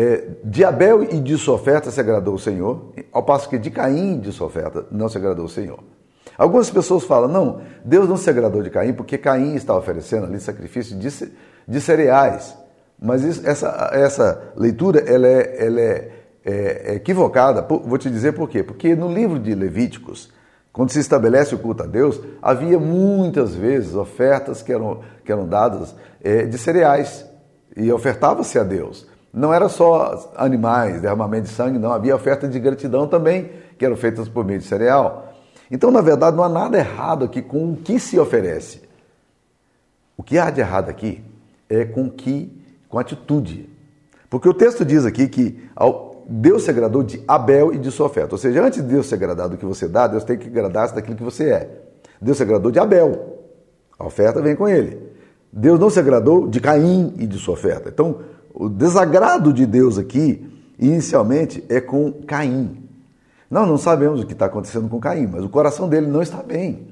é, 0.00 0.28
de 0.42 0.64
Abel 0.64 1.02
e 1.02 1.20
de 1.20 1.36
sua 1.36 1.56
oferta 1.56 1.90
se 1.90 2.00
agradou 2.00 2.34
o 2.34 2.38
Senhor, 2.38 2.90
ao 3.12 3.22
passo 3.22 3.50
que 3.50 3.58
de 3.58 3.70
Caim 3.70 4.14
e 4.14 4.20
de 4.20 4.32
sua 4.32 4.46
oferta 4.46 4.86
não 4.90 5.10
se 5.10 5.18
agradou 5.18 5.44
o 5.44 5.48
Senhor. 5.48 5.78
Algumas 6.38 6.70
pessoas 6.70 7.04
falam, 7.04 7.28
não, 7.28 7.60
Deus 7.84 8.08
não 8.08 8.16
se 8.16 8.30
agradou 8.30 8.62
de 8.62 8.70
Caim 8.70 8.94
porque 8.94 9.18
Caim 9.18 9.54
está 9.54 9.76
oferecendo 9.76 10.24
ali 10.24 10.40
sacrifício 10.40 10.96
de, 10.96 11.30
de 11.68 11.80
cereais. 11.82 12.56
Mas 12.98 13.22
isso, 13.22 13.46
essa, 13.46 13.90
essa 13.92 14.52
leitura 14.56 15.00
ela 15.00 15.26
é, 15.26 15.66
ela 15.66 15.80
é, 15.80 16.12
é, 16.46 16.82
é 16.92 16.94
equivocada. 16.94 17.60
Vou 17.60 17.98
te 17.98 18.08
dizer 18.08 18.32
por 18.32 18.48
quê. 18.48 18.62
Porque 18.62 18.96
no 18.96 19.12
livro 19.12 19.38
de 19.38 19.54
Levíticos, 19.54 20.32
quando 20.72 20.92
se 20.92 20.98
estabelece 20.98 21.54
o 21.54 21.58
culto 21.58 21.82
a 21.82 21.86
Deus, 21.86 22.18
havia 22.40 22.78
muitas 22.78 23.54
vezes 23.54 23.94
ofertas 23.94 24.62
que 24.62 24.72
eram, 24.72 25.00
que 25.26 25.30
eram 25.30 25.46
dadas 25.46 25.94
é, 26.24 26.46
de 26.46 26.56
cereais 26.56 27.26
e 27.76 27.92
ofertava-se 27.92 28.58
a 28.58 28.62
Deus. 28.62 29.09
Não 29.32 29.54
era 29.54 29.68
só 29.68 30.32
animais, 30.36 31.00
derramamento 31.00 31.48
de 31.48 31.54
sangue, 31.54 31.78
não. 31.78 31.92
Havia 31.92 32.16
ofertas 32.16 32.50
de 32.50 32.58
gratidão 32.58 33.06
também, 33.06 33.50
que 33.78 33.84
eram 33.84 33.96
feitas 33.96 34.28
por 34.28 34.44
meio 34.44 34.58
de 34.58 34.64
cereal. 34.64 35.32
Então, 35.70 35.90
na 35.90 36.00
verdade, 36.00 36.36
não 36.36 36.42
há 36.42 36.48
nada 36.48 36.76
errado 36.78 37.24
aqui 37.24 37.40
com 37.40 37.72
o 37.72 37.76
que 37.76 38.00
se 38.00 38.18
oferece. 38.18 38.82
O 40.16 40.22
que 40.22 40.36
há 40.36 40.50
de 40.50 40.60
errado 40.60 40.90
aqui 40.90 41.22
é 41.68 41.84
com 41.84 42.10
que, 42.10 42.52
com 42.88 42.98
atitude. 42.98 43.70
Porque 44.28 44.48
o 44.48 44.54
texto 44.54 44.84
diz 44.84 45.06
aqui 45.06 45.28
que 45.28 45.70
Deus 46.26 46.64
se 46.64 46.70
agradou 46.70 47.02
de 47.02 47.22
Abel 47.26 47.72
e 47.72 47.78
de 47.78 47.90
sua 47.90 48.06
oferta. 48.06 48.34
Ou 48.34 48.38
seja, 48.38 48.62
antes 48.64 48.82
de 48.82 48.88
Deus 48.88 49.06
se 49.06 49.14
agradar 49.14 49.48
do 49.48 49.56
que 49.56 49.64
você 49.64 49.86
dá, 49.86 50.08
Deus 50.08 50.24
tem 50.24 50.36
que 50.36 50.48
agradar-se 50.48 50.94
daquilo 50.94 51.16
que 51.16 51.22
você 51.22 51.50
é. 51.50 51.70
Deus 52.20 52.36
se 52.36 52.42
agradou 52.42 52.70
de 52.70 52.78
Abel. 52.78 53.38
A 53.98 54.06
oferta 54.06 54.42
vem 54.42 54.56
com 54.56 54.68
ele. 54.68 55.10
Deus 55.52 55.78
não 55.78 55.90
se 55.90 55.98
agradou 55.98 56.48
de 56.48 56.60
Caim 56.60 57.14
e 57.16 57.26
de 57.26 57.38
sua 57.38 57.54
oferta. 57.54 57.88
Então, 57.88 58.20
o 58.52 58.68
desagrado 58.68 59.52
de 59.52 59.66
Deus 59.66 59.98
aqui, 59.98 60.46
inicialmente, 60.78 61.64
é 61.68 61.80
com 61.80 62.12
Caim. 62.12 62.88
Nós 63.50 63.66
não 63.66 63.78
sabemos 63.78 64.20
o 64.20 64.26
que 64.26 64.32
está 64.32 64.46
acontecendo 64.46 64.88
com 64.88 65.00
Caim, 65.00 65.26
mas 65.26 65.44
o 65.44 65.48
coração 65.48 65.88
dele 65.88 66.06
não 66.06 66.22
está 66.22 66.42
bem. 66.42 66.88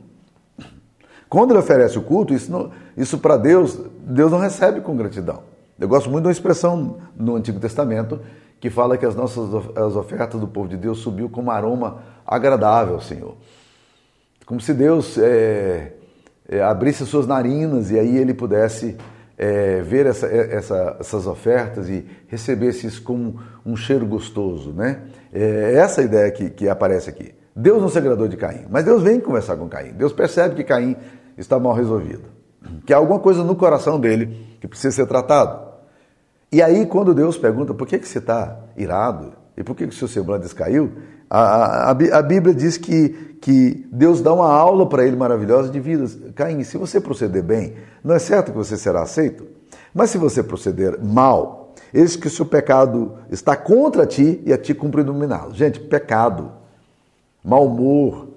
Quando 1.28 1.50
ele 1.50 1.58
oferece 1.58 1.98
o 1.98 2.02
culto, 2.02 2.32
isso, 2.32 2.70
isso 2.96 3.18
para 3.18 3.36
Deus, 3.36 3.78
Deus 4.00 4.32
não 4.32 4.38
recebe 4.38 4.80
com 4.80 4.96
gratidão. 4.96 5.42
Eu 5.78 5.86
gosto 5.86 6.10
muito 6.10 6.22
de 6.22 6.28
uma 6.28 6.32
expressão 6.32 6.96
no 7.14 7.36
Antigo 7.36 7.60
Testamento 7.60 8.20
que 8.60 8.70
fala 8.70 8.98
que 8.98 9.06
as 9.06 9.14
nossas 9.14 9.48
as 9.76 9.94
ofertas 9.94 10.40
do 10.40 10.48
povo 10.48 10.68
de 10.68 10.76
Deus 10.76 10.98
subiu 10.98 11.28
como 11.28 11.50
aroma 11.50 12.02
agradável 12.26 12.94
ao 12.94 13.00
Senhor. 13.00 13.36
Como 14.44 14.60
se 14.60 14.74
Deus 14.74 15.16
é, 15.18 15.92
é, 16.48 16.62
abrisse 16.62 17.06
suas 17.06 17.26
narinas 17.26 17.90
e 17.90 17.98
aí 17.98 18.16
ele 18.16 18.34
pudesse 18.34 18.96
é, 19.38 19.80
ver 19.82 20.06
essa, 20.06 20.26
é, 20.26 20.56
essa, 20.56 20.96
essas 20.98 21.26
ofertas 21.26 21.88
e 21.88 22.04
recebesse 22.26 22.86
isso 22.88 23.02
como 23.02 23.40
um 23.64 23.76
cheiro 23.76 24.04
gostoso. 24.04 24.72
Né? 24.72 25.02
É 25.32 25.74
essa 25.74 26.00
a 26.00 26.04
ideia 26.04 26.30
que, 26.32 26.50
que 26.50 26.68
aparece 26.68 27.08
aqui. 27.08 27.32
Deus 27.54 27.80
não 27.80 27.88
se 27.88 27.98
agradou 27.98 28.28
de 28.28 28.36
Caim, 28.36 28.66
mas 28.68 28.84
Deus 28.84 29.02
vem 29.02 29.20
conversar 29.20 29.56
com 29.56 29.68
Caim. 29.68 29.92
Deus 29.92 30.12
percebe 30.12 30.56
que 30.56 30.64
Caim 30.64 30.96
está 31.36 31.58
mal 31.58 31.72
resolvido, 31.72 32.24
que 32.84 32.92
há 32.92 32.96
alguma 32.96 33.20
coisa 33.20 33.42
no 33.44 33.54
coração 33.54 33.98
dele 33.98 34.56
que 34.60 34.66
precisa 34.66 34.94
ser 34.94 35.06
tratado. 35.06 35.68
E 36.50 36.62
aí, 36.62 36.86
quando 36.86 37.14
Deus 37.14 37.36
pergunta 37.36 37.74
por 37.74 37.86
que, 37.86 37.98
que 37.98 38.08
você 38.08 38.18
está 38.18 38.58
irado 38.76 39.32
e 39.56 39.62
por 39.62 39.76
que, 39.76 39.86
que 39.86 39.92
o 39.92 39.96
seu 39.96 40.08
semblante 40.08 40.44
descaiu, 40.44 40.92
a, 41.28 41.90
a, 41.90 41.90
a 41.90 42.22
Bíblia 42.22 42.54
diz 42.54 42.76
que, 42.76 43.27
que 43.40 43.86
Deus 43.92 44.20
dá 44.20 44.32
uma 44.32 44.50
aula 44.50 44.86
para 44.86 45.06
ele 45.06 45.16
maravilhosa 45.16 45.70
de 45.70 45.80
vida. 45.80 46.06
Caim, 46.34 46.62
se 46.64 46.76
você 46.76 47.00
proceder 47.00 47.42
bem, 47.42 47.74
não 48.02 48.14
é 48.14 48.18
certo 48.18 48.50
que 48.52 48.56
você 48.56 48.76
será 48.76 49.02
aceito? 49.02 49.46
Mas 49.94 50.10
se 50.10 50.18
você 50.18 50.42
proceder 50.42 51.02
mal, 51.02 51.74
eis 51.92 52.16
que 52.16 52.26
o 52.26 52.30
seu 52.30 52.44
pecado 52.44 53.14
está 53.30 53.56
contra 53.56 54.06
ti 54.06 54.42
e 54.44 54.52
a 54.52 54.58
ti 54.58 54.74
cumpre 54.74 55.02
dominá-lo. 55.02 55.54
Gente, 55.54 55.80
pecado, 55.80 56.52
mau 57.44 57.66
humor, 57.66 58.28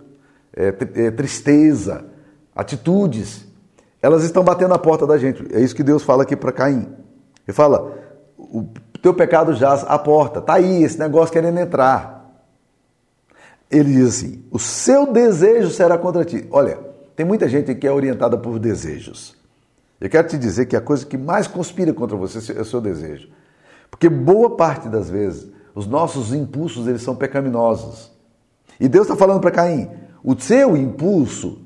é, 0.56 0.68
é, 0.96 1.12
tristeza, 1.12 2.06
atitudes, 2.56 3.46
elas 4.02 4.24
estão 4.24 4.44
batendo 4.44 4.70
na 4.70 4.78
porta 4.78 5.06
da 5.06 5.18
gente. 5.18 5.46
É 5.54 5.60
isso 5.60 5.76
que 5.76 5.84
Deus 5.84 6.04
fala 6.04 6.24
aqui 6.24 6.36
para 6.36 6.52
Caim. 6.52 6.88
Ele 7.48 7.56
fala: 7.56 7.94
o 8.38 8.66
teu 9.02 9.14
pecado 9.14 9.54
jaz 9.54 9.84
à 9.88 9.98
porta, 9.98 10.40
está 10.40 10.54
aí, 10.54 10.84
esse 10.84 10.98
negócio 10.98 11.34
querendo 11.34 11.60
entrar. 11.60 12.21
Ele 13.72 13.94
diz 13.94 14.10
assim: 14.10 14.44
o 14.52 14.60
seu 14.60 15.12
desejo 15.12 15.70
será 15.70 15.98
contra 15.98 16.26
ti. 16.26 16.46
Olha, 16.52 16.78
tem 17.16 17.26
muita 17.26 17.48
gente 17.48 17.74
que 17.74 17.88
é 17.88 17.92
orientada 17.92 18.38
por 18.38 18.60
desejos. 18.60 19.36
Eu 20.00 20.10
quero 20.10 20.28
te 20.28 20.38
dizer 20.38 20.66
que 20.66 20.76
a 20.76 20.82
coisa 20.82 21.06
que 21.06 21.18
mais 21.18 21.48
conspira 21.48 21.94
contra 21.94 22.18
você 22.18 22.54
é 22.54 22.62
o 22.62 22.66
seu 22.66 22.82
desejo. 22.82 23.30
Porque 23.90 24.10
boa 24.10 24.56
parte 24.58 24.90
das 24.90 25.10
vezes 25.10 25.50
os 25.74 25.88
nossos 25.88 26.34
impulsos 26.34 26.88
eles 26.88 27.02
são 27.02 27.16
pecaminosos. 27.16 28.12
E 28.80 28.90
Deus 28.90 29.06
está 29.06 29.16
falando 29.16 29.40
para 29.40 29.52
Caim: 29.52 29.90
o 30.24 30.38
seu 30.40 30.76
impulso 30.76 31.62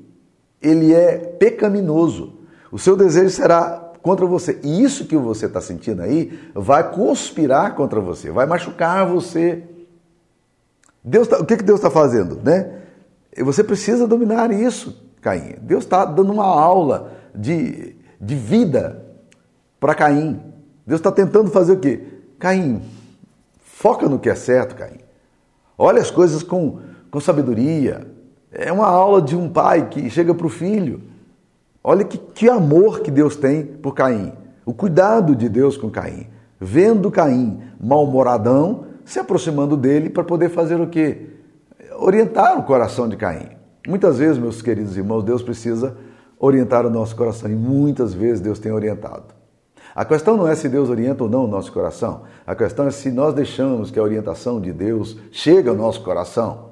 ele 0.62 0.92
é 0.94 1.16
pecaminoso. 1.16 2.34
O 2.70 2.78
seu 2.78 2.96
desejo 2.96 3.30
será 3.30 3.92
contra 4.02 4.26
você. 4.26 4.60
E 4.62 4.82
isso 4.82 5.06
que 5.06 5.16
você 5.16 5.46
está 5.46 5.60
sentindo 5.60 6.02
aí 6.02 6.38
vai 6.54 6.92
conspirar 6.92 7.74
contra 7.74 8.00
você, 8.00 8.30
vai 8.30 8.46
machucar 8.46 9.06
você. 9.06 9.64
Deus 11.06 11.28
tá, 11.28 11.38
o 11.38 11.46
que, 11.46 11.56
que 11.56 11.62
Deus 11.62 11.78
está 11.78 11.90
fazendo? 11.90 12.40
Né? 12.42 12.80
Você 13.38 13.62
precisa 13.62 14.06
dominar 14.06 14.50
isso, 14.50 15.02
Caim. 15.20 15.54
Deus 15.62 15.84
está 15.84 16.04
dando 16.04 16.32
uma 16.32 16.44
aula 16.44 17.12
de, 17.34 17.94
de 18.20 18.34
vida 18.34 19.04
para 19.78 19.94
Caim. 19.94 20.40
Deus 20.86 20.98
está 20.98 21.12
tentando 21.12 21.50
fazer 21.50 21.74
o 21.74 21.78
quê? 21.78 22.02
Caim, 22.38 22.82
foca 23.60 24.08
no 24.08 24.18
que 24.18 24.28
é 24.28 24.34
certo, 24.34 24.74
Caim. 24.74 24.98
Olha 25.78 26.02
as 26.02 26.10
coisas 26.10 26.42
com, 26.42 26.80
com 27.10 27.20
sabedoria. 27.20 28.06
É 28.50 28.72
uma 28.72 28.88
aula 28.88 29.22
de 29.22 29.36
um 29.36 29.48
pai 29.48 29.88
que 29.88 30.10
chega 30.10 30.34
para 30.34 30.46
o 30.46 30.50
filho 30.50 31.16
Olha 31.88 32.02
que, 32.02 32.18
que 32.18 32.48
amor 32.48 32.98
que 32.98 33.12
Deus 33.12 33.36
tem 33.36 33.62
por 33.62 33.94
Caim. 33.94 34.32
O 34.64 34.74
cuidado 34.74 35.36
de 35.36 35.48
Deus 35.48 35.76
com 35.76 35.88
Caim. 35.88 36.26
Vendo 36.58 37.12
Caim 37.12 37.60
mal-humoradão, 37.80 38.85
se 39.06 39.20
aproximando 39.20 39.76
dele 39.76 40.10
para 40.10 40.24
poder 40.24 40.50
fazer 40.50 40.80
o 40.80 40.88
quê? 40.88 41.28
Orientar 41.98 42.58
o 42.58 42.64
coração 42.64 43.08
de 43.08 43.16
Caim. 43.16 43.48
Muitas 43.86 44.18
vezes, 44.18 44.36
meus 44.36 44.60
queridos 44.60 44.96
irmãos, 44.96 45.22
Deus 45.22 45.42
precisa 45.42 45.96
orientar 46.38 46.84
o 46.84 46.90
nosso 46.90 47.14
coração 47.14 47.48
e 47.48 47.54
muitas 47.54 48.12
vezes 48.12 48.40
Deus 48.40 48.58
tem 48.58 48.72
orientado. 48.72 49.34
A 49.94 50.04
questão 50.04 50.36
não 50.36 50.46
é 50.46 50.54
se 50.56 50.68
Deus 50.68 50.90
orienta 50.90 51.22
ou 51.22 51.30
não 51.30 51.44
o 51.44 51.48
nosso 51.48 51.72
coração, 51.72 52.22
a 52.44 52.54
questão 52.54 52.86
é 52.86 52.90
se 52.90 53.10
nós 53.10 53.32
deixamos 53.32 53.90
que 53.92 53.98
a 53.98 54.02
orientação 54.02 54.60
de 54.60 54.72
Deus 54.72 55.16
chegue 55.30 55.68
ao 55.68 55.76
nosso 55.76 56.02
coração. 56.02 56.70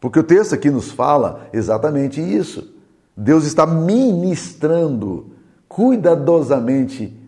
Porque 0.00 0.18
o 0.18 0.24
texto 0.24 0.54
aqui 0.54 0.68
nos 0.68 0.90
fala 0.90 1.48
exatamente 1.52 2.20
isso. 2.20 2.74
Deus 3.16 3.44
está 3.44 3.64
ministrando 3.66 5.30
cuidadosamente 5.68 7.19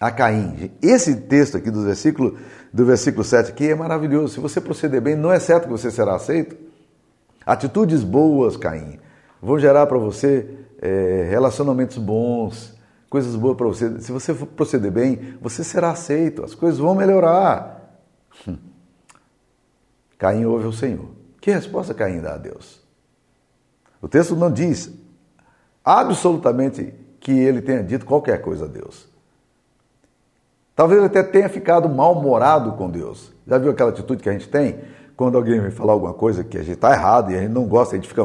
a 0.00 0.10
Caim. 0.10 0.70
Esse 0.80 1.16
texto 1.16 1.56
aqui 1.56 1.70
do 1.70 1.82
versículo, 1.82 2.38
do 2.72 2.84
versículo 2.84 3.24
7 3.24 3.50
aqui 3.50 3.70
é 3.70 3.74
maravilhoso. 3.74 4.34
Se 4.34 4.40
você 4.40 4.60
proceder 4.60 5.00
bem, 5.00 5.16
não 5.16 5.32
é 5.32 5.40
certo 5.40 5.64
que 5.64 5.70
você 5.70 5.90
será 5.90 6.14
aceito. 6.14 6.56
Atitudes 7.44 8.04
boas, 8.04 8.56
Caim, 8.56 8.98
vão 9.42 9.58
gerar 9.58 9.86
para 9.86 9.98
você 9.98 10.58
é, 10.80 11.26
relacionamentos 11.28 11.98
bons, 11.98 12.78
coisas 13.10 13.34
boas 13.34 13.56
para 13.56 13.66
você. 13.66 14.00
Se 14.00 14.12
você 14.12 14.34
proceder 14.34 14.92
bem, 14.92 15.36
você 15.40 15.64
será 15.64 15.90
aceito, 15.90 16.44
as 16.44 16.54
coisas 16.54 16.78
vão 16.78 16.94
melhorar. 16.94 18.00
Caim 20.18 20.44
ouve 20.44 20.66
o 20.66 20.72
Senhor. 20.72 21.08
Que 21.40 21.50
resposta 21.50 21.94
Caim 21.94 22.20
dá 22.20 22.34
a 22.34 22.38
Deus? 22.38 22.80
O 24.00 24.08
texto 24.08 24.36
não 24.36 24.52
diz 24.52 24.92
absolutamente 25.84 26.94
que 27.18 27.32
ele 27.32 27.62
tenha 27.62 27.82
dito 27.82 28.04
qualquer 28.04 28.40
coisa 28.42 28.66
a 28.66 28.68
Deus. 28.68 29.07
Talvez 30.78 31.02
até 31.02 31.24
tenha 31.24 31.48
ficado 31.48 31.88
mal-humorado 31.88 32.74
com 32.74 32.88
Deus. 32.88 33.34
Já 33.44 33.58
viu 33.58 33.72
aquela 33.72 33.90
atitude 33.90 34.22
que 34.22 34.28
a 34.28 34.32
gente 34.32 34.48
tem? 34.48 34.78
Quando 35.16 35.36
alguém 35.36 35.60
vem 35.60 35.72
falar 35.72 35.92
alguma 35.92 36.14
coisa 36.14 36.44
que 36.44 36.56
a 36.56 36.62
gente 36.62 36.74
está 36.74 36.92
errado 36.92 37.32
e 37.32 37.34
a 37.34 37.40
gente 37.40 37.50
não 37.50 37.66
gosta, 37.66 37.96
a 37.96 37.98
gente 37.98 38.06
fica 38.06 38.24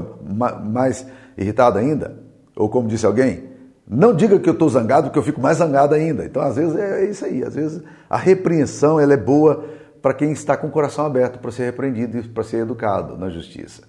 mais 0.63 1.03
irritado 1.35 1.79
ainda? 1.79 2.15
Ou 2.55 2.69
como 2.69 2.87
disse 2.87 3.07
alguém, 3.07 3.49
não 3.87 4.13
diga 4.13 4.37
que 4.37 4.47
eu 4.47 4.53
estou 4.53 4.69
zangado, 4.69 5.09
que 5.09 5.17
eu 5.17 5.23
fico 5.23 5.41
mais 5.41 5.57
zangado 5.57 5.95
ainda. 5.95 6.25
Então, 6.25 6.43
às 6.43 6.55
vezes, 6.55 6.75
é 6.75 7.05
isso 7.05 7.25
aí. 7.25 7.43
Às 7.43 7.55
vezes, 7.55 7.81
a 8.07 8.17
repreensão 8.17 8.99
ela 8.99 9.15
é 9.15 9.17
boa 9.17 9.65
para 9.99 10.13
quem 10.13 10.31
está 10.31 10.55
com 10.55 10.67
o 10.67 10.71
coração 10.71 11.07
aberto 11.07 11.39
para 11.39 11.49
ser 11.49 11.63
repreendido 11.63 12.19
e 12.19 12.21
para 12.21 12.43
ser 12.43 12.57
educado 12.57 13.17
na 13.17 13.31
justiça. 13.31 13.81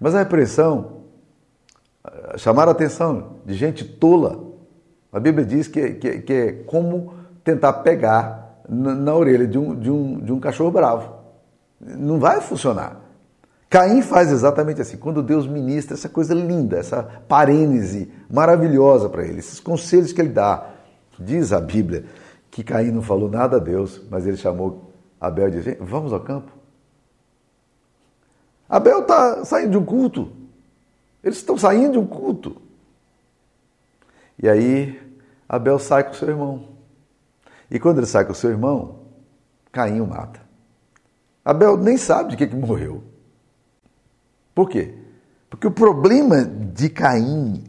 Mas 0.00 0.16
a 0.16 0.18
repreensão 0.18 1.02
chamar 2.36 2.66
a 2.66 2.72
atenção 2.72 3.36
de 3.46 3.54
gente 3.54 3.84
tola. 3.84 4.50
A 5.12 5.20
Bíblia 5.20 5.46
diz 5.46 5.68
que, 5.68 5.90
que, 5.90 6.18
que 6.22 6.32
é 6.32 6.52
como 6.66 7.21
tentar 7.44 7.72
pegar 7.74 8.62
na, 8.68 8.94
na 8.94 9.14
orelha 9.14 9.46
de 9.46 9.58
um, 9.58 9.74
de, 9.74 9.90
um, 9.90 10.18
de 10.20 10.32
um 10.32 10.40
cachorro 10.40 10.70
bravo. 10.70 11.14
Não 11.80 12.18
vai 12.18 12.40
funcionar. 12.40 13.00
Caim 13.68 14.02
faz 14.02 14.30
exatamente 14.30 14.82
assim. 14.82 14.96
Quando 14.96 15.22
Deus 15.22 15.46
ministra 15.46 15.96
essa 15.96 16.08
coisa 16.08 16.34
linda, 16.34 16.76
essa 16.76 17.02
parênese 17.26 18.12
maravilhosa 18.30 19.08
para 19.08 19.24
ele, 19.24 19.38
esses 19.38 19.58
conselhos 19.58 20.12
que 20.12 20.20
ele 20.20 20.28
dá. 20.28 20.68
Diz 21.18 21.52
a 21.52 21.60
Bíblia 21.60 22.04
que 22.50 22.62
Caim 22.62 22.90
não 22.90 23.00
falou 23.00 23.30
nada 23.30 23.56
a 23.56 23.60
Deus, 23.60 24.00
mas 24.10 24.26
ele 24.26 24.36
chamou 24.36 24.92
Abel 25.18 25.48
e 25.48 25.50
disse: 25.52 25.78
Vamos 25.80 26.12
ao 26.12 26.20
campo. 26.20 26.52
Abel 28.68 29.00
está 29.00 29.44
saindo 29.44 29.70
de 29.70 29.78
um 29.78 29.84
culto. 29.84 30.30
Eles 31.24 31.38
estão 31.38 31.56
saindo 31.56 31.92
de 31.92 31.98
um 31.98 32.06
culto. 32.06 32.56
E 34.42 34.48
aí 34.48 35.00
Abel 35.48 35.78
sai 35.78 36.04
com 36.04 36.12
seu 36.12 36.28
irmão. 36.28 36.71
E 37.72 37.80
quando 37.80 37.98
ele 37.98 38.06
sai 38.06 38.24
com 38.24 38.34
seu 38.34 38.50
irmão, 38.50 39.00
Caim 39.72 40.00
o 40.00 40.06
mata. 40.06 40.40
Abel 41.44 41.76
nem 41.76 41.96
sabe 41.96 42.30
de 42.30 42.36
que, 42.36 42.46
que 42.46 42.54
morreu. 42.54 43.02
Por 44.54 44.68
quê? 44.68 44.94
Porque 45.48 45.66
o 45.66 45.70
problema 45.70 46.44
de 46.44 46.88
Caim 46.88 47.64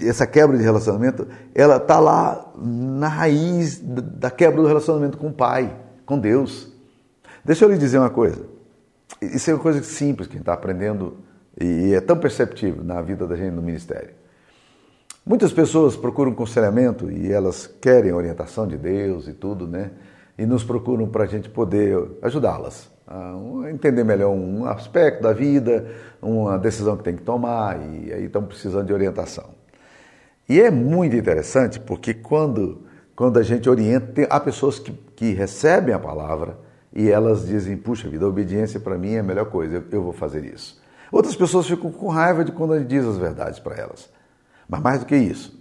essa 0.00 0.26
quebra 0.26 0.56
de 0.56 0.62
relacionamento, 0.62 1.28
ela 1.54 1.76
está 1.76 1.98
lá 1.98 2.52
na 2.56 3.08
raiz 3.08 3.78
da 3.82 4.30
quebra 4.30 4.62
do 4.62 4.66
relacionamento 4.66 5.18
com 5.18 5.28
o 5.28 5.32
Pai, 5.32 5.76
com 6.06 6.18
Deus. 6.18 6.72
Deixa 7.44 7.64
eu 7.64 7.68
lhe 7.68 7.76
dizer 7.76 7.98
uma 7.98 8.08
coisa. 8.08 8.46
Isso 9.20 9.50
é 9.50 9.54
uma 9.54 9.60
coisa 9.60 9.82
simples 9.82 10.26
que 10.26 10.34
a 10.34 10.36
gente 10.36 10.42
está 10.42 10.54
aprendendo 10.54 11.18
e 11.60 11.92
é 11.92 12.00
tão 12.00 12.16
perceptível 12.16 12.82
na 12.82 13.02
vida 13.02 13.26
da 13.26 13.36
gente 13.36 13.52
no 13.52 13.60
ministério. 13.60 14.21
Muitas 15.24 15.52
pessoas 15.52 15.96
procuram 15.96 16.32
aconselhamento 16.32 17.10
e 17.10 17.30
elas 17.32 17.66
querem 17.80 18.12
orientação 18.12 18.66
de 18.66 18.76
Deus 18.76 19.28
e 19.28 19.32
tudo, 19.32 19.68
né? 19.68 19.90
E 20.36 20.44
nos 20.44 20.64
procuram 20.64 21.06
para 21.06 21.24
a 21.24 21.26
gente 21.26 21.48
poder 21.48 21.96
ajudá-las 22.20 22.90
a 23.06 23.70
entender 23.70 24.04
melhor 24.04 24.30
um 24.30 24.64
aspecto 24.64 25.22
da 25.22 25.32
vida, 25.32 25.86
uma 26.20 26.58
decisão 26.58 26.96
que 26.96 27.04
tem 27.04 27.14
que 27.14 27.22
tomar 27.22 27.78
e 27.78 28.12
aí 28.12 28.24
estão 28.24 28.42
precisando 28.42 28.86
de 28.86 28.92
orientação. 28.92 29.50
E 30.48 30.60
é 30.60 30.70
muito 30.70 31.14
interessante 31.14 31.78
porque 31.78 32.14
quando, 32.14 32.82
quando 33.14 33.38
a 33.38 33.42
gente 33.42 33.68
orienta, 33.68 34.06
tem, 34.12 34.26
há 34.28 34.40
pessoas 34.40 34.78
que, 34.78 34.92
que 35.14 35.32
recebem 35.32 35.94
a 35.94 35.98
palavra 35.98 36.56
e 36.92 37.10
elas 37.10 37.46
dizem, 37.46 37.76
puxa 37.76 38.08
vida, 38.08 38.24
a 38.24 38.28
obediência 38.28 38.80
para 38.80 38.96
mim 38.96 39.14
é 39.14 39.18
a 39.18 39.22
melhor 39.22 39.46
coisa, 39.46 39.76
eu, 39.76 39.84
eu 39.92 40.02
vou 40.02 40.12
fazer 40.12 40.44
isso. 40.44 40.80
Outras 41.10 41.36
pessoas 41.36 41.66
ficam 41.66 41.92
com 41.92 42.08
raiva 42.08 42.44
de 42.44 42.52
quando 42.52 42.72
a 42.72 42.78
gente 42.78 42.88
diz 42.88 43.04
as 43.04 43.18
verdades 43.18 43.58
para 43.58 43.76
elas. 43.76 44.10
Mas 44.72 44.80
mais 44.80 45.00
do 45.00 45.04
que 45.04 45.14
isso, 45.14 45.54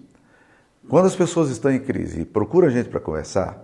quando 0.88 1.06
as 1.06 1.16
pessoas 1.18 1.50
estão 1.50 1.70
em 1.70 1.82
crise 1.82 2.22
e 2.22 2.26
procuram 2.26 2.70
a 2.70 2.72
gente 2.72 2.88
para 2.88 3.02
conversar, 3.02 3.62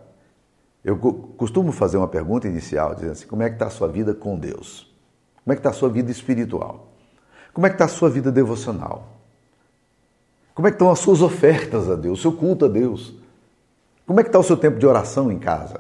eu 0.84 0.98
costumo 0.98 1.72
fazer 1.72 1.96
uma 1.96 2.08
pergunta 2.10 2.50
inicial, 2.50 2.94
dizendo 2.94 3.14
assim, 3.14 3.28
como 3.28 3.44
é 3.44 3.48
que 3.48 3.56
está 3.56 3.68
a 3.68 3.70
sua 3.70 3.88
vida 3.88 4.14
com 4.14 4.38
Deus? 4.38 4.94
Como 5.46 5.54
é 5.54 5.56
que 5.56 5.62
está 5.62 5.70
a 5.70 5.74
sua 5.74 5.88
vida 5.88 6.12
espiritual? 6.12 6.92
Como 7.54 7.66
é 7.66 7.70
que 7.70 7.76
está 7.76 7.86
a 7.86 7.88
sua 7.88 8.10
vida 8.10 8.30
devocional? 8.30 9.08
Como 10.54 10.68
é 10.68 10.72
que 10.72 10.76
estão 10.76 10.92
as 10.92 11.00
suas 11.00 11.22
ofertas 11.22 11.90
a 11.90 11.96
Deus, 11.96 12.20
o 12.20 12.22
seu 12.24 12.34
culto 12.34 12.66
a 12.66 12.68
Deus? 12.68 13.16
Como 14.06 14.20
é 14.20 14.24
que 14.24 14.30
está 14.30 14.40
o 14.40 14.44
seu 14.44 14.58
tempo 14.58 14.78
de 14.78 14.86
oração 14.86 15.32
em 15.32 15.40
casa? 15.40 15.80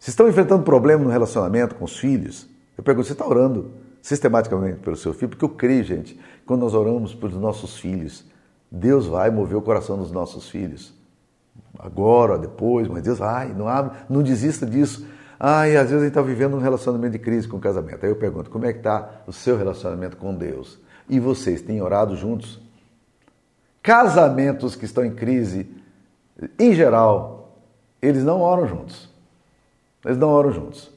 Se 0.00 0.10
estão 0.10 0.28
enfrentando 0.28 0.64
problema 0.64 1.04
no 1.04 1.10
relacionamento 1.10 1.76
com 1.76 1.84
os 1.84 1.96
filhos, 1.96 2.48
eu 2.76 2.82
pergunto, 2.82 3.06
você 3.06 3.12
está 3.12 3.24
orando 3.24 3.70
sistematicamente 4.02 4.80
pelo 4.80 4.96
seu 4.96 5.14
filho? 5.14 5.28
Porque 5.28 5.44
eu 5.44 5.48
creio, 5.48 5.84
gente, 5.84 6.18
quando 6.44 6.62
nós 6.62 6.74
oramos 6.74 7.14
pelos 7.14 7.36
nossos 7.36 7.78
filhos, 7.78 8.31
Deus 8.74 9.06
vai 9.06 9.30
mover 9.30 9.58
o 9.58 9.60
coração 9.60 9.98
dos 9.98 10.10
nossos 10.10 10.48
filhos. 10.48 10.94
Agora, 11.78 12.38
depois, 12.38 12.88
mas 12.88 13.02
Deus, 13.02 13.20
ai, 13.20 13.52
não, 13.52 13.66
não 14.08 14.22
desista 14.22 14.64
disso. 14.64 15.06
Ai, 15.38 15.76
às 15.76 15.90
vezes 15.90 15.96
a 15.96 16.06
gente 16.06 16.08
está 16.08 16.22
vivendo 16.22 16.56
um 16.56 16.58
relacionamento 16.58 17.12
de 17.12 17.18
crise 17.18 17.46
com 17.46 17.58
o 17.58 17.60
casamento. 17.60 18.02
Aí 18.02 18.10
eu 18.10 18.16
pergunto, 18.16 18.48
como 18.48 18.64
é 18.64 18.72
que 18.72 18.78
está 18.78 19.22
o 19.26 19.32
seu 19.32 19.58
relacionamento 19.58 20.16
com 20.16 20.34
Deus? 20.34 20.80
E 21.06 21.20
vocês 21.20 21.60
têm 21.60 21.82
orado 21.82 22.16
juntos? 22.16 22.62
Casamentos 23.82 24.74
que 24.74 24.86
estão 24.86 25.04
em 25.04 25.14
crise, 25.14 25.68
em 26.58 26.72
geral, 26.72 27.58
eles 28.00 28.24
não 28.24 28.40
oram 28.40 28.66
juntos. 28.66 29.10
Eles 30.02 30.16
não 30.16 30.30
oram 30.30 30.50
juntos. 30.50 30.90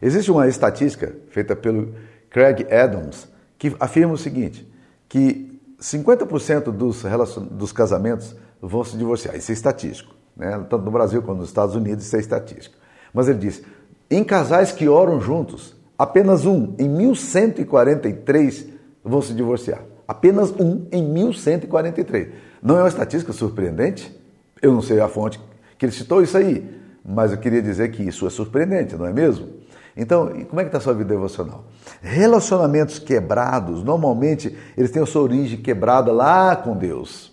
Existe 0.00 0.30
uma 0.30 0.46
estatística 0.46 1.16
feita 1.30 1.56
pelo 1.56 1.94
Craig 2.30 2.64
Adams 2.72 3.26
que 3.58 3.74
afirma 3.80 4.12
o 4.12 4.18
seguinte, 4.18 4.70
que 5.08 5.51
50% 5.82 6.70
dos, 6.70 7.02
dos 7.50 7.72
casamentos 7.72 8.36
vão 8.60 8.84
se 8.84 8.96
divorciar. 8.96 9.36
Isso 9.36 9.50
é 9.50 9.54
estatístico. 9.54 10.14
Né? 10.36 10.52
Tanto 10.70 10.84
no 10.84 10.90
Brasil 10.90 11.20
quanto 11.22 11.38
nos 11.38 11.48
Estados 11.48 11.74
Unidos, 11.74 12.06
isso 12.06 12.16
é 12.16 12.20
estatístico. 12.20 12.76
Mas 13.12 13.28
ele 13.28 13.38
diz: 13.38 13.62
em 14.08 14.22
casais 14.22 14.70
que 14.70 14.88
oram 14.88 15.20
juntos, 15.20 15.74
apenas 15.98 16.46
um 16.46 16.74
em 16.78 16.88
1143 16.88 18.68
vão 19.04 19.20
se 19.20 19.34
divorciar. 19.34 19.82
Apenas 20.06 20.52
um 20.52 20.86
em 20.92 21.02
1143. 21.02 22.28
Não 22.62 22.76
é 22.76 22.82
uma 22.82 22.88
estatística 22.88 23.32
surpreendente? 23.32 24.16
Eu 24.60 24.72
não 24.72 24.82
sei 24.82 25.00
a 25.00 25.08
fonte 25.08 25.40
que 25.76 25.84
ele 25.84 25.92
citou 25.92 26.22
isso 26.22 26.36
aí, 26.36 26.64
mas 27.04 27.32
eu 27.32 27.38
queria 27.38 27.60
dizer 27.60 27.90
que 27.90 28.04
isso 28.04 28.24
é 28.24 28.30
surpreendente, 28.30 28.94
não 28.94 29.06
é 29.06 29.12
mesmo? 29.12 29.48
Então, 29.96 30.28
como 30.48 30.60
é 30.60 30.64
que 30.64 30.68
está 30.68 30.78
a 30.78 30.80
sua 30.80 30.94
vida 30.94 31.10
devocional? 31.10 31.64
Relacionamentos 32.00 32.98
quebrados, 32.98 33.82
normalmente, 33.82 34.56
eles 34.76 34.90
têm 34.90 35.02
a 35.02 35.06
sua 35.06 35.22
origem 35.22 35.60
quebrada 35.60 36.10
lá 36.12 36.56
com 36.56 36.76
Deus. 36.76 37.32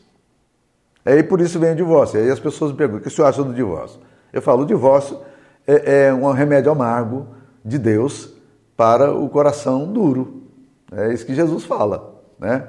Aí 1.06 1.24
por 1.24 1.40
isso 1.42 1.60
vem 1.60 1.72
o 1.72 1.76
divórcio. 1.76 2.20
Aí 2.20 2.30
as 2.30 2.40
pessoas 2.40 2.72
me 2.72 2.78
perguntam: 2.78 3.00
o 3.00 3.02
que 3.04 3.08
o 3.08 3.12
senhor 3.12 3.28
acha 3.28 3.44
do 3.44 3.54
divórcio? 3.54 4.00
Eu 4.32 4.42
falo: 4.42 4.64
o 4.64 4.66
divórcio 4.66 5.20
é, 5.66 6.08
é 6.08 6.14
um 6.14 6.32
remédio 6.32 6.72
amargo 6.72 7.28
de 7.64 7.78
Deus 7.78 8.34
para 8.76 9.14
o 9.14 9.28
coração 9.30 9.92
duro. 9.92 10.44
É 10.92 11.14
isso 11.14 11.26
que 11.26 11.34
Jesus 11.34 11.64
fala. 11.64 12.16
Né? 12.38 12.64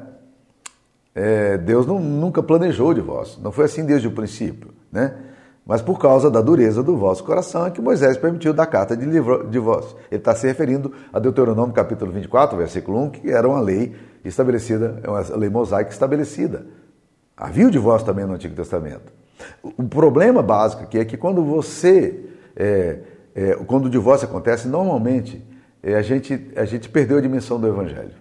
É, 1.14 1.58
Deus 1.58 1.86
não, 1.86 1.98
nunca 1.98 2.42
planejou 2.42 2.90
o 2.90 2.94
divórcio, 2.94 3.40
não 3.42 3.50
foi 3.50 3.64
assim 3.64 3.84
desde 3.84 4.08
o 4.08 4.12
princípio. 4.12 4.70
Né? 4.90 5.14
Mas 5.70 5.80
por 5.80 6.00
causa 6.00 6.28
da 6.28 6.40
dureza 6.40 6.82
do 6.82 6.96
vosso 6.96 7.22
coração 7.22 7.64
é 7.64 7.70
que 7.70 7.80
Moisés 7.80 8.16
permitiu 8.16 8.52
dar 8.52 8.66
carta 8.66 8.96
de 8.96 9.06
divórcio. 9.06 9.96
Ele 10.10 10.18
está 10.18 10.34
se 10.34 10.44
referindo 10.44 10.92
a 11.12 11.20
Deuteronômio 11.20 11.72
capítulo 11.72 12.10
24, 12.10 12.58
versículo 12.58 13.00
1, 13.04 13.10
que 13.10 13.30
era 13.30 13.48
uma 13.48 13.60
lei 13.60 13.94
estabelecida, 14.24 14.98
é 15.00 15.08
uma 15.08 15.20
lei 15.36 15.48
mosaica 15.48 15.92
estabelecida 15.92 16.66
Havia 17.36 17.68
o 17.68 17.70
divórcio 17.70 18.04
também 18.04 18.26
no 18.26 18.34
Antigo 18.34 18.56
Testamento. 18.56 19.12
O 19.78 19.84
problema 19.84 20.42
básico 20.42 20.82
aqui 20.82 20.98
é 20.98 21.04
que 21.04 21.16
quando 21.16 21.44
você, 21.44 22.18
é, 22.56 22.98
é, 23.32 23.54
quando 23.64 23.84
o 23.84 23.90
divórcio 23.90 24.26
acontece, 24.26 24.66
normalmente 24.66 25.40
é, 25.84 25.94
a, 25.94 26.02
gente, 26.02 26.50
a 26.56 26.64
gente 26.64 26.88
perdeu 26.88 27.18
a 27.18 27.20
dimensão 27.20 27.60
do 27.60 27.68
Evangelho. 27.68 28.16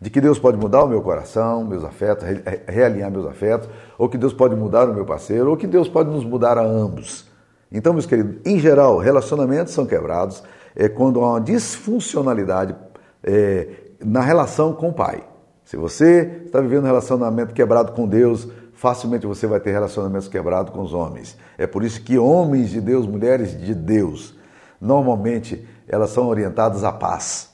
De 0.00 0.08
que 0.08 0.20
Deus 0.20 0.38
pode 0.38 0.56
mudar 0.56 0.82
o 0.84 0.88
meu 0.88 1.02
coração, 1.02 1.62
meus 1.64 1.84
afetos, 1.84 2.26
re, 2.26 2.42
realinhar 2.66 3.10
meus 3.10 3.26
afetos, 3.26 3.68
ou 3.98 4.08
que 4.08 4.16
Deus 4.16 4.32
pode 4.32 4.56
mudar 4.56 4.88
o 4.88 4.94
meu 4.94 5.04
parceiro, 5.04 5.50
ou 5.50 5.56
que 5.56 5.66
Deus 5.66 5.88
pode 5.88 6.08
nos 6.10 6.24
mudar 6.24 6.56
a 6.56 6.62
ambos. 6.62 7.28
Então, 7.70 7.92
meus 7.92 8.06
queridos, 8.06 8.36
em 8.44 8.58
geral, 8.58 8.98
relacionamentos 8.98 9.74
são 9.74 9.84
quebrados 9.84 10.42
é, 10.74 10.88
quando 10.88 11.20
há 11.20 11.32
uma 11.32 11.40
disfuncionalidade 11.40 12.74
é, 13.22 13.68
na 14.02 14.20
relação 14.20 14.72
com 14.72 14.88
o 14.88 14.92
pai. 14.92 15.22
Se 15.64 15.76
você 15.76 16.44
está 16.46 16.60
vivendo 16.60 16.84
um 16.84 16.86
relacionamento 16.86 17.54
quebrado 17.54 17.92
com 17.92 18.08
Deus, 18.08 18.48
facilmente 18.72 19.26
você 19.26 19.46
vai 19.46 19.60
ter 19.60 19.70
relacionamentos 19.70 20.26
quebrados 20.26 20.72
com 20.72 20.80
os 20.80 20.94
homens. 20.94 21.36
É 21.58 21.66
por 21.66 21.84
isso 21.84 22.02
que 22.02 22.18
homens 22.18 22.70
de 22.70 22.80
Deus, 22.80 23.06
mulheres 23.06 23.56
de 23.56 23.74
Deus, 23.74 24.34
normalmente 24.80 25.64
elas 25.86 26.10
são 26.10 26.26
orientadas 26.26 26.82
à 26.82 26.90
paz. 26.90 27.49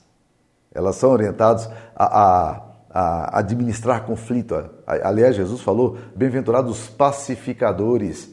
Elas 0.76 0.96
são 0.96 1.10
orientadas 1.10 1.70
a, 1.94 2.04
a, 2.04 2.62
a 2.90 3.38
administrar 3.38 4.04
conflito. 4.04 4.54
Aliás, 4.86 5.34
Jesus 5.34 5.62
falou: 5.62 5.96
bem-aventurados 6.14 6.70
os 6.70 6.88
pacificadores, 6.88 8.30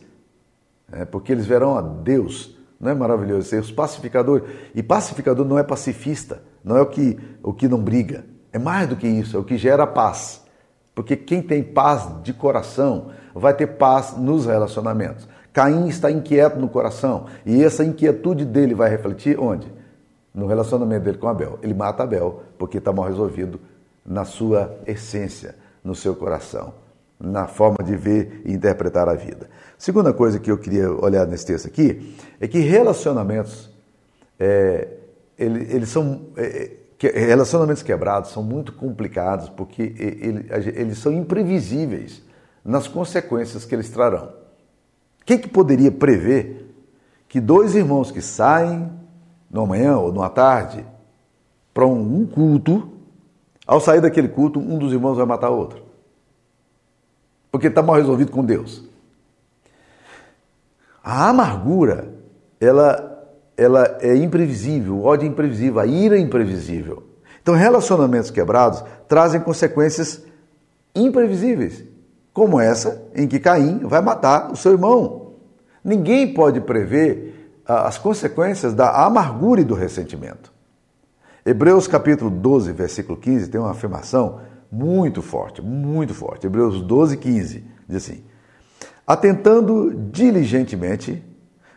é, 0.92 1.06
porque 1.06 1.32
eles 1.32 1.46
verão 1.46 1.78
a 1.78 1.82
Deus. 1.82 2.58
Não 2.78 2.92
é 2.92 2.94
maravilhoso 2.94 3.48
ser 3.48 3.62
os 3.62 3.72
pacificadores? 3.72 4.46
E 4.76 4.84
pacificador 4.84 5.46
não 5.46 5.58
é 5.58 5.64
pacifista, 5.64 6.44
não 6.62 6.76
é 6.76 6.82
o 6.82 6.86
que, 6.88 7.18
o 7.42 7.54
que 7.54 7.70
não 7.70 7.80
briga. 7.80 8.26
É 8.52 8.60
mais 8.60 8.90
do 8.90 8.98
que 8.98 9.08
isso, 9.08 9.38
é 9.38 9.40
o 9.40 9.44
que 9.46 9.58
gera 9.58 9.88
paz. 9.88 10.44
Porque 10.94 11.16
quem 11.16 11.42
tem 11.42 11.64
paz 11.64 12.10
de 12.24 12.34
coração 12.34 13.12
vai 13.34 13.54
ter 13.54 13.68
paz 13.68 14.18
nos 14.18 14.46
relacionamentos. 14.46 15.30
Caim 15.54 15.88
está 15.88 16.12
inquieto 16.12 16.60
no 16.60 16.68
coração 16.68 17.28
e 17.46 17.64
essa 17.64 17.86
inquietude 17.86 18.44
dele 18.44 18.76
vai 18.76 18.90
refletir 18.90 19.40
onde? 19.40 19.72
No 20.34 20.48
relacionamento 20.48 21.06
dele 21.06 21.18
com 21.18 21.28
Abel. 21.28 21.60
Ele 21.62 21.74
mata 21.74 22.04
Abel 22.04 22.42
porque 22.58 22.78
está 22.78 22.92
mal 22.92 23.06
resolvido 23.06 23.60
na 24.06 24.26
sua 24.26 24.78
essência, 24.88 25.56
no 25.84 25.96
seu 25.96 26.16
coração, 26.16 26.74
na 27.20 27.48
forma 27.48 27.84
de 27.84 27.96
ver 27.96 28.42
e 28.46 28.52
interpretar 28.52 29.08
a 29.08 29.14
vida. 29.14 29.50
Segunda 29.78 30.12
coisa 30.12 30.40
que 30.40 30.50
eu 30.50 30.58
queria 30.58 30.92
olhar 30.92 31.28
nesse 31.28 31.46
texto 31.46 31.68
aqui 31.68 32.16
é 32.40 32.48
que 32.48 32.60
relacionamentos, 32.60 33.70
é, 34.40 34.88
eles, 35.38 35.74
eles 35.74 35.90
são. 35.90 36.28
É, 36.38 36.72
relacionamentos 37.12 37.84
quebrados 37.84 38.32
são 38.32 38.42
muito 38.42 38.72
complicados 38.72 39.50
porque 39.50 39.94
eles 40.74 40.98
são 41.00 41.12
imprevisíveis 41.12 42.24
nas 42.64 42.88
consequências 42.88 43.66
que 43.66 43.76
eles 43.76 43.90
trarão. 43.90 44.32
Quem 45.26 45.38
que 45.38 45.50
poderia 45.50 45.92
prever 45.92 46.74
que 47.28 47.42
dois 47.42 47.76
irmãos 47.76 48.12
que 48.12 48.22
saem 48.22 48.90
no 49.54 49.66
manhã 49.66 49.98
ou 49.98 50.12
numa 50.12 50.30
tarde 50.30 50.86
para 51.74 51.86
um 51.86 52.26
culto, 52.26 52.90
ao 53.66 53.80
sair 53.80 54.02
daquele 54.02 54.28
culto, 54.28 54.60
um 54.60 54.78
dos 54.78 54.92
irmãos 54.92 55.16
vai 55.16 55.26
matar 55.26 55.50
o 55.52 55.58
outro? 55.58 55.82
Porque 57.50 57.68
está 57.68 57.82
mal 57.82 57.96
resolvido 57.96 58.32
com 58.32 58.44
Deus. 58.44 58.84
A 61.02 61.30
amargura, 61.30 62.14
ela 62.60 63.14
ela 63.56 63.98
é 64.02 64.16
imprevisível, 64.16 64.96
o 64.96 65.04
ódio 65.04 65.28
é 65.28 65.30
imprevisível, 65.30 65.80
a 65.80 65.86
ira 65.86 66.18
é 66.18 66.20
imprevisível. 66.20 67.04
Então, 67.42 67.54
relacionamentos 67.54 68.32
quebrados 68.32 68.84
trazem 69.08 69.42
consequências 69.42 70.24
imprevisíveis, 70.96 71.84
como 72.34 72.60
essa 72.60 73.04
em 73.16 73.28
que 73.28 73.40
Caim 73.40 73.80
vai 73.80 74.02
matar 74.02 74.52
o 74.52 74.56
seu 74.56 74.72
irmão. 74.72 75.34
Ninguém 75.84 76.34
pode 76.34 76.62
prever 76.62 77.33
as 77.66 77.98
consequências 77.98 78.74
da 78.74 79.06
amargura 79.06 79.62
e 79.62 79.64
do 79.66 79.74
ressentimento. 79.74 80.52
Hebreus 81.46 81.88
capítulo 81.88 82.30
12, 82.30 82.72
versículo 82.72 83.18
15 83.18 83.50
tem 83.50 83.60
uma 83.60 83.72
afirmação 83.72 84.40
muito 84.72 85.22
forte, 85.22 85.62
muito 85.62 86.14
forte. 86.14 86.48
Hebreus 86.48 86.82
12, 86.82 87.18
15 87.18 87.66
diz 87.88 87.98
assim: 87.98 88.24
atentando 89.06 89.94
diligentemente 90.12 91.24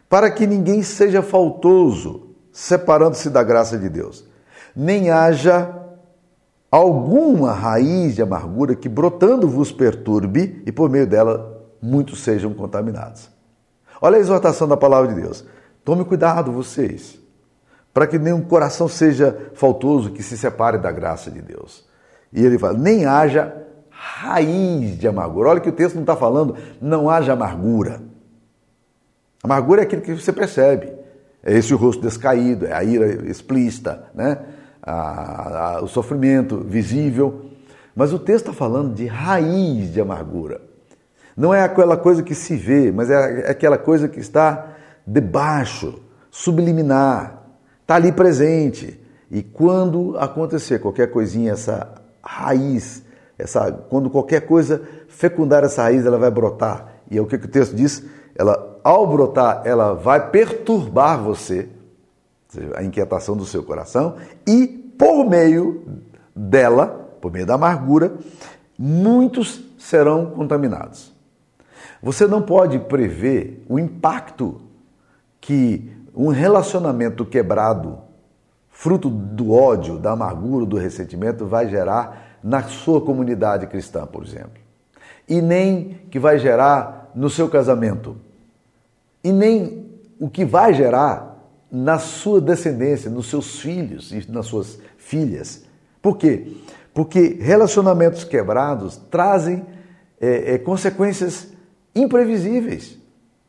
para 0.09 0.31
que 0.31 0.47
ninguém 0.47 0.83
seja 0.83 1.23
faltoso, 1.23 2.31
separando-se 2.53 3.29
da 3.29 3.43
graça 3.43 3.77
de 3.77 3.89
Deus, 3.89 4.25
nem 4.75 5.11
haja 5.11 5.75
alguma 6.71 7.53
raiz 7.53 8.15
de 8.15 8.23
amargura 8.23 8.75
que 8.75 8.89
brotando 8.89 9.49
vos 9.49 9.73
perturbe 9.73 10.63
e 10.65 10.71
por 10.71 10.89
meio 10.89 11.07
dela 11.07 11.67
muitos 11.83 12.23
sejam 12.23 12.55
contaminados. 12.55 13.31
Olha 14.01 14.17
a 14.17 14.21
exortação 14.21 14.69
da 14.69 14.77
palavra 14.77 15.13
de 15.13 15.21
Deus. 15.21 15.45
Tome 15.87 16.05
cuidado, 16.05 16.51
vocês, 16.51 17.17
para 17.95 18.09
que 18.09 18.19
nenhum 18.19 18.41
coração 18.41 18.89
seja 18.89 19.53
faltoso 19.55 20.11
que 20.11 20.21
se 20.21 20.37
separe 20.37 20.79
da 20.79 20.91
graça 20.91 21.31
de 21.31 21.41
Deus. 21.41 21.87
E 22.33 22.45
ele 22.45 22.59
fala: 22.59 22.77
nem 22.77 23.07
haja 23.07 23.55
raiz 23.89 24.99
de 24.99 25.07
amargura. 25.07 25.51
Olha 25.51 25.61
que 25.61 25.69
o 25.69 25.73
texto 25.73 25.95
não 25.95 26.03
está 26.03 26.17
falando, 26.17 26.57
não 26.83 27.09
haja 27.09 27.35
amargura. 27.35 28.03
Amargura 29.45 29.83
é 29.83 29.85
aquilo 29.85 30.03
que 30.03 30.13
você 30.13 30.33
percebe. 30.33 30.93
É 31.41 31.57
esse 31.57 31.73
rosto 31.73 32.03
descaído, 32.03 32.67
é 32.67 32.73
a 32.73 32.83
ira 32.83 33.25
explícita, 33.31 34.11
né? 34.13 34.41
A, 34.83 35.77
a, 35.77 35.85
o 35.85 35.87
sofrimento 35.87 36.65
visível. 36.67 37.49
Mas 37.95 38.13
o 38.13 38.19
texto 38.19 38.49
está 38.49 38.53
falando 38.53 38.93
de 38.93 39.07
raiz 39.07 39.93
de 39.93 40.01
amargura. 40.01 40.61
Não 41.37 41.55
é 41.55 41.63
aquela 41.63 41.97
coisa 41.97 42.25
que 42.25 42.35
se 42.35 42.57
vê, 42.57 42.91
mas 42.91 43.09
é 43.09 43.49
aquela 43.49 43.79
coisa 43.79 44.09
que 44.09 44.19
está 44.19 44.73
debaixo, 45.07 46.01
subliminar, 46.31 47.43
está 47.83 47.95
ali 47.95 48.11
presente. 48.11 49.01
E 49.31 49.43
quando 49.43 50.17
acontecer 50.19 50.79
qualquer 50.81 51.11
coisinha, 51.11 51.53
essa 51.53 51.95
raiz, 52.23 53.03
essa, 53.39 53.71
quando 53.71 54.11
qualquer 54.11 54.47
coisa 54.47 54.83
fecundar 55.09 55.65
essa 55.65 55.83
raiz, 55.83 56.05
ela 56.05 56.19
vai 56.19 56.31
brotar. 56.31 56.95
E 57.11 57.19
é 57.19 57.21
o 57.21 57.27
que, 57.27 57.39
que 57.39 57.47
o 57.47 57.51
texto 57.51 57.75
diz? 57.75 58.05
Ela, 58.35 58.79
ao 58.83 59.07
brotar, 59.07 59.63
ela 59.65 59.95
vai 59.95 60.31
perturbar 60.31 61.23
você, 61.23 61.69
a 62.75 62.83
inquietação 62.83 63.37
do 63.37 63.45
seu 63.45 63.63
coração, 63.63 64.17
e 64.47 64.67
por 64.67 65.29
meio 65.29 65.85
dela, 66.35 66.87
por 67.21 67.31
meio 67.31 67.47
da 67.47 67.55
amargura, 67.55 68.15
muitos 68.79 69.63
serão 69.79 70.27
contaminados. 70.27 71.15
Você 72.03 72.27
não 72.27 72.43
pode 72.43 72.79
prever 72.79 73.65
o 73.69 73.79
impacto 73.79 74.61
que 75.47 75.93
um 76.13 76.27
relacionamento 76.27 77.25
quebrado, 77.25 78.01
fruto 78.69 79.09
do 79.09 79.53
ódio, 79.53 79.97
da 79.97 80.11
amargura, 80.11 80.67
do 80.67 80.77
ressentimento, 80.77 81.47
vai 81.47 81.69
gerar 81.69 82.41
na 82.43 82.65
sua 82.65 83.01
comunidade 83.01 83.69
cristã, 83.69 84.05
por 84.05 84.25
exemplo. 84.25 84.61
E 85.29 85.41
nem 85.41 86.01
que 86.11 86.19
vai 86.19 86.37
gerar 86.41 87.13
no 87.15 87.31
seu 87.31 87.49
casamento. 87.49 88.17
E 89.23 89.31
nem 89.31 89.87
o 90.19 90.29
que 90.29 90.45
vai 90.45 90.75
gerar 90.75 91.39
na 91.71 92.01
sua 92.01 92.41
descendência, 92.41 93.09
nos 93.09 93.31
seus 93.31 93.61
filhos 93.61 94.11
e 94.11 94.29
nas 94.29 94.47
suas 94.47 94.81
filhas. 94.99 95.63
Por 96.03 96.17
quê? 96.19 96.57
Porque 96.93 97.39
relacionamentos 97.41 98.25
quebrados 98.25 98.97
trazem 99.13 99.65
é, 100.21 100.55
é, 100.55 100.59
consequências 100.59 101.47
imprevisíveis. 101.95 102.99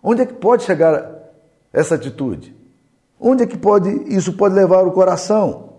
Onde 0.03 0.21
é 0.21 0.25
que 0.27 0.33
pode 0.35 0.61
chegar 0.61 1.16
essa 1.71 1.95
atitude? 1.95 2.55
Onde 3.19 3.43
é 3.43 3.47
que 3.47 3.57
pode 3.57 3.89
isso 4.07 4.33
pode 4.33 4.53
levar 4.53 4.85
o 4.85 4.91
coração? 4.91 5.73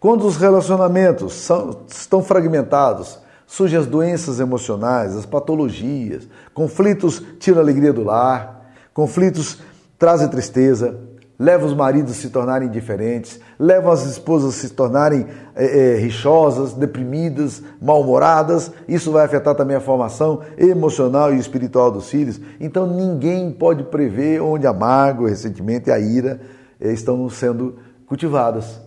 Quando 0.00 0.26
os 0.26 0.36
relacionamentos 0.36 1.34
são, 1.34 1.82
estão 1.88 2.22
fragmentados, 2.22 3.20
surgem 3.46 3.78
as 3.78 3.86
doenças 3.86 4.40
emocionais, 4.40 5.14
as 5.14 5.26
patologias, 5.26 6.26
conflitos 6.52 7.22
tiram 7.38 7.58
a 7.58 7.62
alegria 7.62 7.92
do 7.92 8.02
lar, 8.02 8.72
conflitos 8.92 9.58
trazem 9.98 10.28
tristeza, 10.28 10.98
leva 11.38 11.66
os 11.66 11.74
maridos 11.74 12.12
a 12.12 12.14
se 12.14 12.30
tornarem 12.30 12.68
indiferentes, 12.68 13.40
leva 13.58 13.92
as 13.92 14.06
esposas 14.06 14.54
a 14.54 14.58
se 14.58 14.70
tornarem 14.70 15.26
é, 15.54 15.94
é, 15.94 15.96
rixosas, 15.96 16.72
deprimidas, 16.74 17.62
mal-humoradas. 17.80 18.70
Isso 18.86 19.10
vai 19.10 19.24
afetar 19.24 19.54
também 19.54 19.76
a 19.76 19.80
formação 19.80 20.40
emocional 20.56 21.34
e 21.34 21.38
espiritual 21.38 21.90
dos 21.90 22.08
filhos. 22.08 22.40
Então 22.60 22.86
ninguém 22.86 23.50
pode 23.50 23.84
prever 23.84 24.40
onde 24.40 24.66
a 24.66 24.72
mágoa, 24.72 25.26
o 25.26 25.28
ressentimento 25.28 25.88
e 25.88 25.92
a 25.92 25.98
ira 25.98 26.40
é, 26.80 26.92
estão 26.92 27.28
sendo 27.28 27.76
cultivadas. 28.06 28.80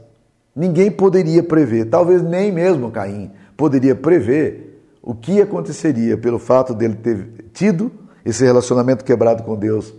Ninguém 0.56 0.90
poderia 0.90 1.44
prever, 1.44 1.86
talvez 1.86 2.22
nem 2.22 2.52
mesmo 2.52 2.90
Caim 2.90 3.32
poderia 3.58 3.96
prever 3.96 4.82
o 5.02 5.14
que 5.14 5.42
aconteceria 5.42 6.18
pelo 6.18 6.40
fato 6.40 6.74
dele 6.74 6.96
ter 6.96 7.28
tido 7.54 7.92
esse 8.24 8.44
relacionamento 8.44 9.04
quebrado 9.04 9.44
com 9.44 9.56
Deus 9.56 9.94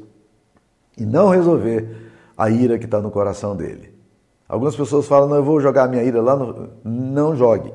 e 0.98 1.04
não 1.04 1.28
resolver 1.28 2.05
a 2.36 2.50
ira 2.50 2.78
que 2.78 2.84
está 2.84 3.00
no 3.00 3.10
coração 3.10 3.56
dele. 3.56 3.94
Algumas 4.48 4.76
pessoas 4.76 5.06
falam, 5.06 5.28
não, 5.28 5.36
eu 5.36 5.44
vou 5.44 5.60
jogar 5.60 5.84
a 5.84 5.88
minha 5.88 6.02
ira 6.02 6.20
lá, 6.20 6.36
no... 6.36 6.70
não 6.84 7.34
jogue. 7.34 7.72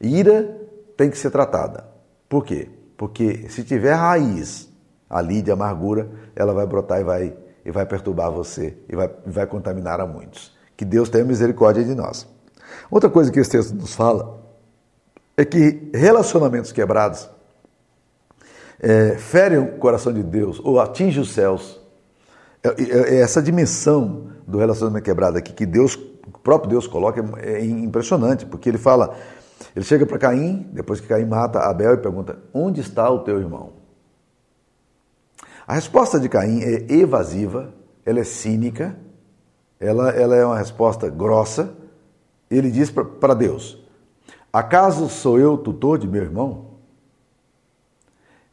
Ira 0.00 0.56
tem 0.96 1.10
que 1.10 1.18
ser 1.18 1.30
tratada. 1.30 1.84
Por 2.28 2.44
quê? 2.44 2.68
Porque 2.96 3.48
se 3.48 3.64
tiver 3.64 3.94
raiz 3.94 4.70
ali 5.08 5.42
de 5.42 5.50
amargura, 5.50 6.08
ela 6.36 6.52
vai 6.52 6.66
brotar 6.66 7.00
e 7.00 7.04
vai, 7.04 7.36
e 7.64 7.70
vai 7.70 7.84
perturbar 7.84 8.30
você 8.30 8.76
e 8.88 8.94
vai, 8.94 9.10
vai 9.26 9.46
contaminar 9.46 10.00
a 10.00 10.06
muitos. 10.06 10.56
Que 10.76 10.84
Deus 10.84 11.08
tenha 11.08 11.24
misericórdia 11.24 11.82
de 11.82 11.94
nós. 11.94 12.28
Outra 12.90 13.10
coisa 13.10 13.32
que 13.32 13.40
esse 13.40 13.50
texto 13.50 13.74
nos 13.74 13.94
fala 13.94 14.40
é 15.36 15.44
que 15.44 15.90
relacionamentos 15.92 16.70
quebrados 16.70 17.28
é, 18.78 19.16
ferem 19.16 19.58
o 19.58 19.78
coração 19.78 20.12
de 20.12 20.22
Deus 20.22 20.60
ou 20.62 20.78
atingem 20.78 21.20
os 21.20 21.32
céus 21.32 21.79
essa 22.62 23.42
dimensão 23.42 24.30
do 24.46 24.58
relacionamento 24.58 25.04
quebrado 25.04 25.38
aqui 25.38 25.52
que 25.52 25.64
Deus, 25.64 25.94
o 25.94 26.38
próprio 26.42 26.70
Deus 26.70 26.86
coloca 26.86 27.24
é 27.38 27.64
impressionante, 27.64 28.44
porque 28.44 28.68
ele 28.68 28.78
fala, 28.78 29.16
ele 29.74 29.84
chega 29.84 30.04
para 30.04 30.18
Caim, 30.18 30.68
depois 30.72 31.00
que 31.00 31.06
Caim 31.06 31.24
mata 31.24 31.60
Abel 31.60 31.94
e 31.94 31.96
pergunta: 31.96 32.38
"Onde 32.52 32.80
está 32.80 33.08
o 33.10 33.20
teu 33.20 33.38
irmão?" 33.38 33.72
A 35.66 35.74
resposta 35.74 36.18
de 36.18 36.28
Caim 36.28 36.62
é 36.62 36.92
evasiva, 36.92 37.72
ela 38.04 38.18
é 38.18 38.24
cínica, 38.24 38.96
ela, 39.78 40.10
ela 40.10 40.34
é 40.34 40.44
uma 40.44 40.58
resposta 40.58 41.08
grossa. 41.08 41.72
Ele 42.50 42.70
diz 42.70 42.90
para 42.90 43.34
Deus: 43.34 43.80
Acaso 44.52 45.08
sou 45.08 45.38
eu 45.38 45.56
tutor 45.56 45.96
de 45.96 46.08
meu 46.08 46.22
irmão? 46.22 46.70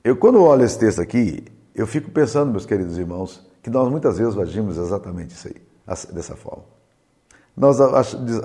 Eu, 0.04 0.15
quando 0.15 0.41
olho 0.43 0.63
esse 0.63 0.78
texto 0.78 1.02
aqui, 1.02 1.43
eu 1.74 1.88
fico 1.88 2.12
pensando, 2.12 2.52
meus 2.52 2.67
queridos 2.67 3.00
irmãos, 3.00 3.46
que 3.67 3.71
nós 3.71 3.91
muitas 3.91 4.17
vezes 4.17 4.38
agimos 4.38 4.77
exatamente 4.77 5.36
isso 5.36 5.49
aí, 5.49 5.62
dessa 6.13 6.38
forma. 6.38 6.63
Nós 7.56 7.82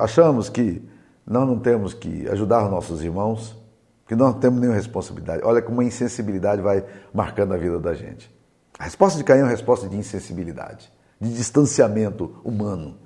achamos 0.01 0.49
que 0.49 0.83
nós 1.25 1.47
não 1.47 1.61
temos 1.61 1.95
que 1.95 2.29
ajudar 2.29 2.65
os 2.65 2.71
nossos 2.73 3.05
irmãos, 3.05 3.57
que 4.09 4.17
nós 4.17 4.35
não 4.35 4.41
temos 4.41 4.59
nenhuma 4.59 4.77
responsabilidade. 4.77 5.41
Olha 5.45 5.63
como 5.63 5.81
a 5.81 5.85
insensibilidade 5.85 6.61
vai 6.61 6.85
marcando 7.15 7.55
a 7.55 7.57
vida 7.57 7.79
da 7.79 7.95
gente. 7.95 8.35
A 8.77 8.83
resposta 8.83 9.17
de 9.17 9.23
Caim 9.23 9.39
é 9.39 9.43
uma 9.45 9.51
resposta 9.51 9.89
de 9.89 9.97
insensibilidade, 9.97 10.93
de 11.21 11.33
distanciamento 11.33 12.35
humano. 12.43 12.97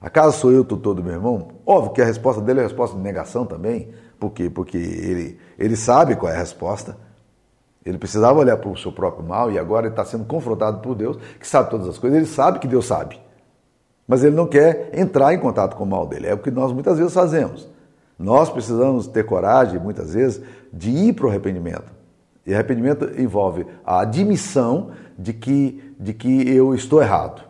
Acaso 0.00 0.38
sou 0.38 0.52
eu 0.52 0.64
tutor 0.64 0.94
do 0.94 1.02
meu 1.02 1.14
irmão? 1.14 1.54
Óbvio 1.66 1.92
que 1.92 2.00
a 2.00 2.04
resposta 2.04 2.40
dele 2.40 2.60
é 2.60 2.62
a 2.62 2.66
resposta 2.68 2.96
de 2.96 3.02
negação 3.02 3.44
também. 3.44 3.92
Por 4.20 4.30
quê? 4.30 4.48
Porque 4.48 4.78
ele, 4.78 5.40
ele 5.58 5.74
sabe 5.74 6.14
qual 6.14 6.30
é 6.30 6.36
a 6.36 6.38
resposta. 6.38 6.96
Ele 7.88 7.96
precisava 7.96 8.38
olhar 8.38 8.58
para 8.58 8.68
o 8.68 8.76
seu 8.76 8.92
próprio 8.92 9.26
mal 9.26 9.50
e 9.50 9.58
agora 9.58 9.86
ele 9.86 9.94
está 9.94 10.04
sendo 10.04 10.26
confrontado 10.26 10.80
por 10.80 10.94
Deus, 10.94 11.16
que 11.40 11.48
sabe 11.48 11.70
todas 11.70 11.88
as 11.88 11.96
coisas. 11.96 12.18
Ele 12.18 12.26
sabe 12.26 12.58
que 12.58 12.68
Deus 12.68 12.84
sabe. 12.86 13.18
Mas 14.06 14.22
ele 14.22 14.36
não 14.36 14.46
quer 14.46 14.90
entrar 14.92 15.32
em 15.32 15.38
contato 15.38 15.74
com 15.74 15.84
o 15.84 15.86
mal 15.86 16.06
dele. 16.06 16.26
É 16.26 16.34
o 16.34 16.38
que 16.38 16.50
nós 16.50 16.70
muitas 16.70 16.98
vezes 16.98 17.14
fazemos. 17.14 17.66
Nós 18.18 18.50
precisamos 18.50 19.06
ter 19.06 19.24
coragem, 19.24 19.80
muitas 19.80 20.12
vezes, 20.12 20.42
de 20.70 20.90
ir 20.90 21.14
para 21.14 21.24
o 21.24 21.28
arrependimento. 21.30 21.90
E 22.44 22.52
arrependimento 22.52 23.08
envolve 23.18 23.66
a 23.82 24.00
admissão 24.00 24.90
de 25.18 25.32
que, 25.32 25.94
de 25.98 26.12
que 26.12 26.46
eu 26.46 26.74
estou 26.74 27.00
errado. 27.00 27.40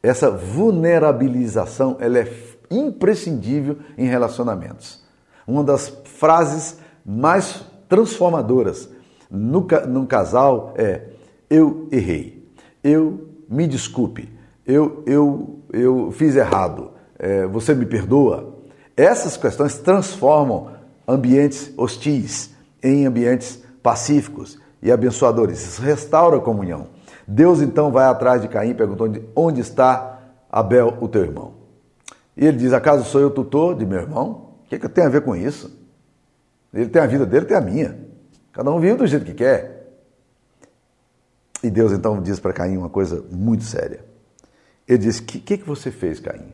Essa 0.00 0.30
vulnerabilização 0.30 1.96
ela 1.98 2.20
é 2.20 2.32
imprescindível 2.70 3.76
em 3.98 4.06
relacionamentos. 4.06 5.02
Uma 5.48 5.64
das 5.64 5.88
frases 6.04 6.78
mais 7.04 7.64
transformadoras 7.88 8.88
no, 9.30 9.66
num 9.88 10.06
casal 10.06 10.74
é 10.76 11.02
eu 11.48 11.88
errei, 11.90 12.48
eu 12.82 13.28
me 13.48 13.66
desculpe, 13.66 14.28
eu, 14.66 15.02
eu, 15.06 15.60
eu 15.72 16.10
fiz 16.12 16.36
errado, 16.36 16.90
é, 17.18 17.46
você 17.46 17.74
me 17.74 17.86
perdoa. 17.86 18.54
Essas 18.96 19.36
questões 19.36 19.78
transformam 19.78 20.72
ambientes 21.06 21.72
hostis 21.76 22.50
em 22.82 23.06
ambientes 23.06 23.62
pacíficos 23.82 24.58
e 24.82 24.92
abençoadores. 24.92 25.60
Isso 25.60 25.82
restaura 25.82 26.36
a 26.36 26.40
comunhão. 26.40 26.88
Deus 27.26 27.60
então 27.60 27.90
vai 27.90 28.06
atrás 28.06 28.42
de 28.42 28.48
Caim 28.48 28.74
perguntando 28.74 29.22
onde 29.34 29.60
está 29.60 30.18
Abel, 30.50 30.98
o 31.00 31.08
teu 31.08 31.22
irmão. 31.22 31.54
E 32.36 32.46
ele 32.46 32.56
diz: 32.56 32.72
Acaso 32.72 33.04
sou 33.04 33.20
eu 33.20 33.30
tutor 33.30 33.76
de 33.76 33.86
meu 33.86 34.00
irmão? 34.00 34.50
O 34.64 34.68
que, 34.68 34.74
é 34.74 34.78
que 34.78 34.88
tenho 34.88 35.06
a 35.06 35.10
ver 35.10 35.22
com 35.22 35.34
isso? 35.36 35.78
Ele 36.72 36.88
tem 36.88 37.02
a 37.02 37.06
vida 37.06 37.26
dele, 37.26 37.46
tem 37.46 37.56
a 37.56 37.60
minha. 37.60 38.09
Cada 38.52 38.70
um 38.70 38.80
vive 38.80 38.96
do 38.96 39.06
jeito 39.06 39.24
que 39.24 39.34
quer. 39.34 39.80
E 41.62 41.70
Deus 41.70 41.92
então 41.92 42.20
diz 42.20 42.40
para 42.40 42.52
Caim 42.52 42.76
uma 42.76 42.88
coisa 42.88 43.24
muito 43.30 43.64
séria. 43.64 44.04
Ele 44.88 44.98
diz: 44.98 45.18
O 45.18 45.24
que, 45.24 45.38
que, 45.38 45.58
que 45.58 45.64
você 45.64 45.90
fez, 45.90 46.18
Caim? 46.18 46.52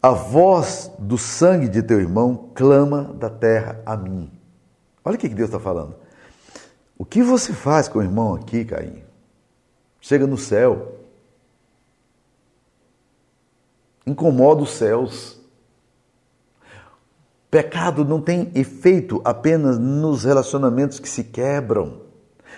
A 0.00 0.10
voz 0.10 0.90
do 0.98 1.18
sangue 1.18 1.68
de 1.68 1.82
teu 1.82 2.00
irmão 2.00 2.50
clama 2.54 3.04
da 3.14 3.28
terra 3.28 3.80
a 3.84 3.96
mim. 3.96 4.30
Olha 5.04 5.16
o 5.16 5.18
que 5.18 5.28
Deus 5.28 5.48
está 5.48 5.58
falando. 5.58 5.96
O 6.96 7.04
que 7.04 7.22
você 7.22 7.52
faz 7.52 7.88
com 7.88 7.98
o 7.98 8.02
irmão 8.02 8.34
aqui, 8.34 8.64
Caim? 8.64 9.02
Chega 10.00 10.26
no 10.26 10.36
céu. 10.36 10.96
Incomoda 14.06 14.62
os 14.62 14.70
céus. 14.70 15.37
Pecado 17.50 18.04
não 18.04 18.20
tem 18.20 18.50
efeito 18.54 19.22
apenas 19.24 19.78
nos 19.78 20.24
relacionamentos 20.24 21.00
que 21.00 21.08
se 21.08 21.24
quebram, 21.24 22.02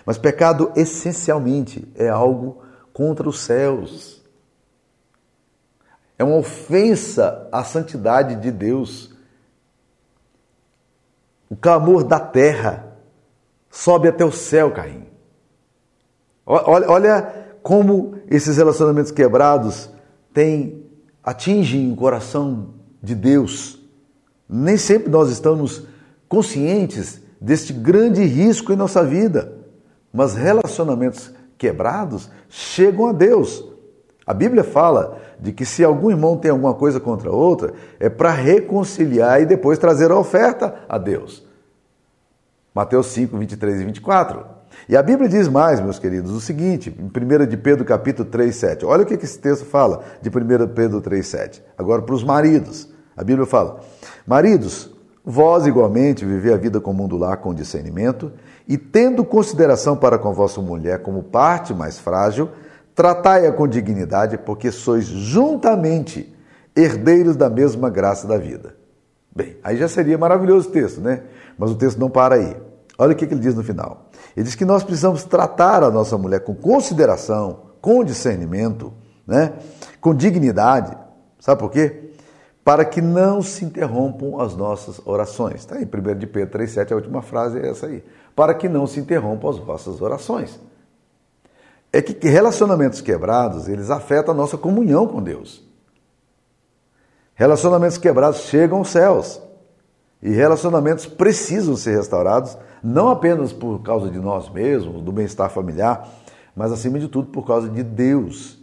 mas 0.04 0.18
pecado 0.18 0.72
essencialmente 0.74 1.90
é 1.94 2.08
algo 2.08 2.62
contra 2.92 3.28
os 3.28 3.40
céus. 3.40 4.20
É 6.18 6.24
uma 6.24 6.36
ofensa 6.36 7.48
à 7.52 7.62
santidade 7.64 8.36
de 8.36 8.50
Deus. 8.50 9.14
O 11.48 11.56
clamor 11.56 12.04
da 12.04 12.18
terra 12.20 12.96
sobe 13.70 14.08
até 14.08 14.24
o 14.24 14.32
céu, 14.32 14.72
Caim. 14.72 15.06
Olha, 16.44 16.90
olha 16.90 17.56
como 17.62 18.18
esses 18.28 18.56
relacionamentos 18.56 19.12
quebrados 19.12 19.88
têm, 20.34 20.84
atingem 21.22 21.92
o 21.92 21.96
coração 21.96 22.74
de 23.02 23.14
Deus. 23.14 23.79
Nem 24.52 24.76
sempre 24.76 25.08
nós 25.08 25.30
estamos 25.30 25.84
conscientes 26.28 27.22
deste 27.40 27.72
grande 27.72 28.24
risco 28.24 28.72
em 28.72 28.76
nossa 28.76 29.04
vida, 29.04 29.52
mas 30.12 30.34
relacionamentos 30.34 31.32
quebrados 31.56 32.28
chegam 32.48 33.06
a 33.06 33.12
Deus. 33.12 33.64
A 34.26 34.34
Bíblia 34.34 34.64
fala 34.64 35.18
de 35.38 35.52
que 35.52 35.64
se 35.64 35.84
algum 35.84 36.10
irmão 36.10 36.36
tem 36.36 36.50
alguma 36.50 36.74
coisa 36.74 36.98
contra 36.98 37.30
outra, 37.30 37.72
é 38.00 38.08
para 38.08 38.32
reconciliar 38.32 39.40
e 39.40 39.46
depois 39.46 39.78
trazer 39.78 40.10
a 40.10 40.18
oferta 40.18 40.74
a 40.88 40.98
Deus. 40.98 41.46
Mateus 42.74 43.06
5, 43.06 43.36
23 43.38 43.80
e 43.80 43.84
24. 43.84 44.44
E 44.88 44.96
a 44.96 45.02
Bíblia 45.02 45.28
diz 45.28 45.46
mais, 45.48 45.80
meus 45.80 45.98
queridos, 45.98 46.32
o 46.32 46.40
seguinte, 46.40 46.92
em 46.98 47.04
1 47.04 47.46
de 47.46 47.56
Pedro 47.56 47.84
capítulo 47.84 48.28
3, 48.28 48.54
7. 48.54 48.84
Olha 48.84 49.04
o 49.04 49.06
que 49.06 49.14
esse 49.14 49.38
texto 49.38 49.64
fala 49.64 50.02
de 50.20 50.28
1 50.28 50.68
Pedro 50.74 51.00
3, 51.00 51.24
7. 51.24 51.62
Agora 51.78 52.02
para 52.02 52.14
os 52.14 52.24
maridos. 52.24 52.88
A 53.20 53.22
Bíblia 53.22 53.46
fala, 53.46 53.80
maridos, 54.26 54.90
vós 55.22 55.66
igualmente 55.66 56.24
vivei 56.24 56.54
a 56.54 56.56
vida 56.56 56.80
comum 56.80 57.06
do 57.06 57.18
lar 57.18 57.36
com 57.36 57.52
discernimento 57.52 58.32
e 58.66 58.78
tendo 58.78 59.22
consideração 59.26 59.94
para 59.94 60.18
com 60.18 60.32
vossa 60.32 60.58
mulher 60.62 61.02
como 61.02 61.22
parte 61.22 61.74
mais 61.74 61.98
frágil, 61.98 62.48
tratai-a 62.94 63.52
com 63.52 63.68
dignidade, 63.68 64.38
porque 64.38 64.72
sois 64.72 65.04
juntamente 65.04 66.34
herdeiros 66.74 67.36
da 67.36 67.50
mesma 67.50 67.90
graça 67.90 68.26
da 68.26 68.38
vida. 68.38 68.74
Bem, 69.36 69.58
aí 69.62 69.76
já 69.76 69.86
seria 69.86 70.16
maravilhoso 70.16 70.70
o 70.70 70.72
texto, 70.72 71.02
né? 71.02 71.24
Mas 71.58 71.72
o 71.72 71.74
texto 71.74 71.98
não 71.98 72.08
para 72.08 72.36
aí. 72.36 72.56
Olha 72.96 73.12
o 73.12 73.14
que 73.14 73.26
ele 73.26 73.38
diz 73.38 73.54
no 73.54 73.62
final. 73.62 74.08
Ele 74.34 74.44
diz 74.44 74.54
que 74.54 74.64
nós 74.64 74.82
precisamos 74.82 75.24
tratar 75.24 75.82
a 75.82 75.90
nossa 75.90 76.16
mulher 76.16 76.40
com 76.40 76.54
consideração, 76.54 77.64
com 77.82 78.02
discernimento, 78.02 78.94
né? 79.26 79.52
com 80.00 80.14
dignidade. 80.14 80.96
Sabe 81.38 81.60
por 81.60 81.70
quê? 81.70 82.09
Para 82.70 82.84
que 82.84 83.02
não 83.02 83.42
se 83.42 83.64
interrompam 83.64 84.40
as 84.40 84.54
nossas 84.54 85.04
orações. 85.04 85.56
Está 85.56 85.82
em 85.82 85.84
1 85.84 86.16
de 86.16 86.24
Pedro 86.24 86.56
3,7, 86.56 86.92
a 86.92 86.94
última 86.94 87.20
frase 87.20 87.58
é 87.58 87.68
essa 87.68 87.86
aí. 87.86 88.04
Para 88.32 88.54
que 88.54 88.68
não 88.68 88.86
se 88.86 89.00
interrompam 89.00 89.50
as 89.50 89.58
vossas 89.58 90.00
orações. 90.00 90.60
É 91.92 92.00
que 92.00 92.28
relacionamentos 92.28 93.00
quebrados, 93.00 93.66
eles 93.66 93.90
afetam 93.90 94.32
a 94.32 94.36
nossa 94.36 94.56
comunhão 94.56 95.04
com 95.04 95.20
Deus. 95.20 95.64
Relacionamentos 97.34 97.98
quebrados 97.98 98.42
chegam 98.42 98.78
aos 98.78 98.90
céus. 98.90 99.42
E 100.22 100.30
relacionamentos 100.30 101.06
precisam 101.06 101.74
ser 101.74 101.96
restaurados, 101.96 102.56
não 102.84 103.08
apenas 103.08 103.52
por 103.52 103.82
causa 103.82 104.08
de 104.08 104.20
nós 104.20 104.48
mesmos, 104.48 105.02
do 105.02 105.10
bem-estar 105.10 105.50
familiar, 105.50 106.08
mas 106.54 106.70
acima 106.70 107.00
de 107.00 107.08
tudo 107.08 107.32
por 107.32 107.44
causa 107.44 107.68
de 107.68 107.82
Deus, 107.82 108.59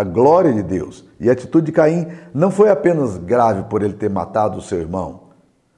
da 0.00 0.04
glória 0.04 0.52
de 0.52 0.62
Deus. 0.62 1.04
E 1.18 1.28
a 1.28 1.32
atitude 1.32 1.66
de 1.66 1.72
Caim 1.72 2.08
não 2.32 2.50
foi 2.50 2.70
apenas 2.70 3.18
grave 3.18 3.64
por 3.64 3.82
ele 3.82 3.92
ter 3.92 4.08
matado 4.08 4.58
o 4.58 4.62
seu 4.62 4.78
irmão. 4.78 5.28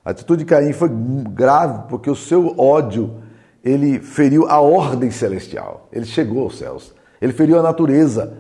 A 0.05 0.11
atitude 0.11 0.45
de 0.45 0.49
Caim 0.49 0.73
foi 0.73 0.89
grave 0.91 1.89
porque 1.89 2.09
o 2.09 2.15
seu 2.15 2.59
ódio 2.59 3.17
ele 3.65 3.99
feriu 4.01 4.49
a 4.49 4.61
ordem 4.61 5.11
celestial. 5.11 5.89
Ele 5.93 6.05
chegou 6.05 6.45
aos 6.45 6.59
céus. 6.59 6.95
Ele 7.21 7.33
feriu 7.33 7.59
a 7.59 7.63
natureza. 7.63 8.33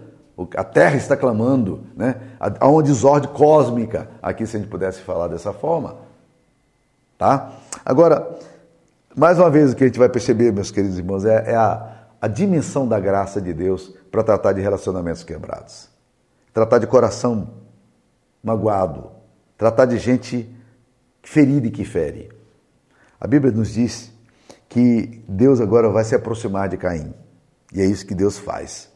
A 0.56 0.64
terra 0.64 0.96
está 0.96 1.16
clamando, 1.16 1.80
né? 1.96 2.16
Há 2.40 2.68
uma 2.68 2.82
desordem 2.82 3.30
cósmica 3.30 4.08
aqui, 4.20 4.46
se 4.46 4.56
a 4.56 4.60
gente 4.60 4.68
pudesse 4.68 5.00
falar 5.00 5.28
dessa 5.28 5.52
forma. 5.52 5.96
Tá? 7.18 7.52
Agora, 7.84 8.28
mais 9.14 9.38
uma 9.38 9.50
vez 9.50 9.72
o 9.72 9.76
que 9.76 9.84
a 9.84 9.86
gente 9.86 9.98
vai 9.98 10.08
perceber, 10.08 10.52
meus 10.52 10.70
queridos 10.70 10.98
irmãos, 10.98 11.24
é, 11.24 11.52
é 11.52 11.54
a, 11.54 12.01
a 12.22 12.28
dimensão 12.28 12.86
da 12.86 13.00
graça 13.00 13.42
de 13.42 13.52
Deus 13.52 13.92
para 14.08 14.22
tratar 14.22 14.52
de 14.52 14.60
relacionamentos 14.60 15.24
quebrados. 15.24 15.88
Tratar 16.54 16.78
de 16.78 16.86
coração 16.86 17.54
magoado. 18.40 19.10
Tratar 19.58 19.86
de 19.86 19.98
gente 19.98 20.48
ferida 21.20 21.66
e 21.66 21.70
que 21.72 21.84
fere. 21.84 22.30
A 23.20 23.26
Bíblia 23.26 23.52
nos 23.52 23.72
diz 23.72 24.12
que 24.68 25.24
Deus 25.26 25.60
agora 25.60 25.88
vai 25.88 26.04
se 26.04 26.14
aproximar 26.14 26.68
de 26.68 26.76
Caim. 26.76 27.12
E 27.74 27.80
é 27.80 27.84
isso 27.84 28.06
que 28.06 28.14
Deus 28.14 28.38
faz. 28.38 28.88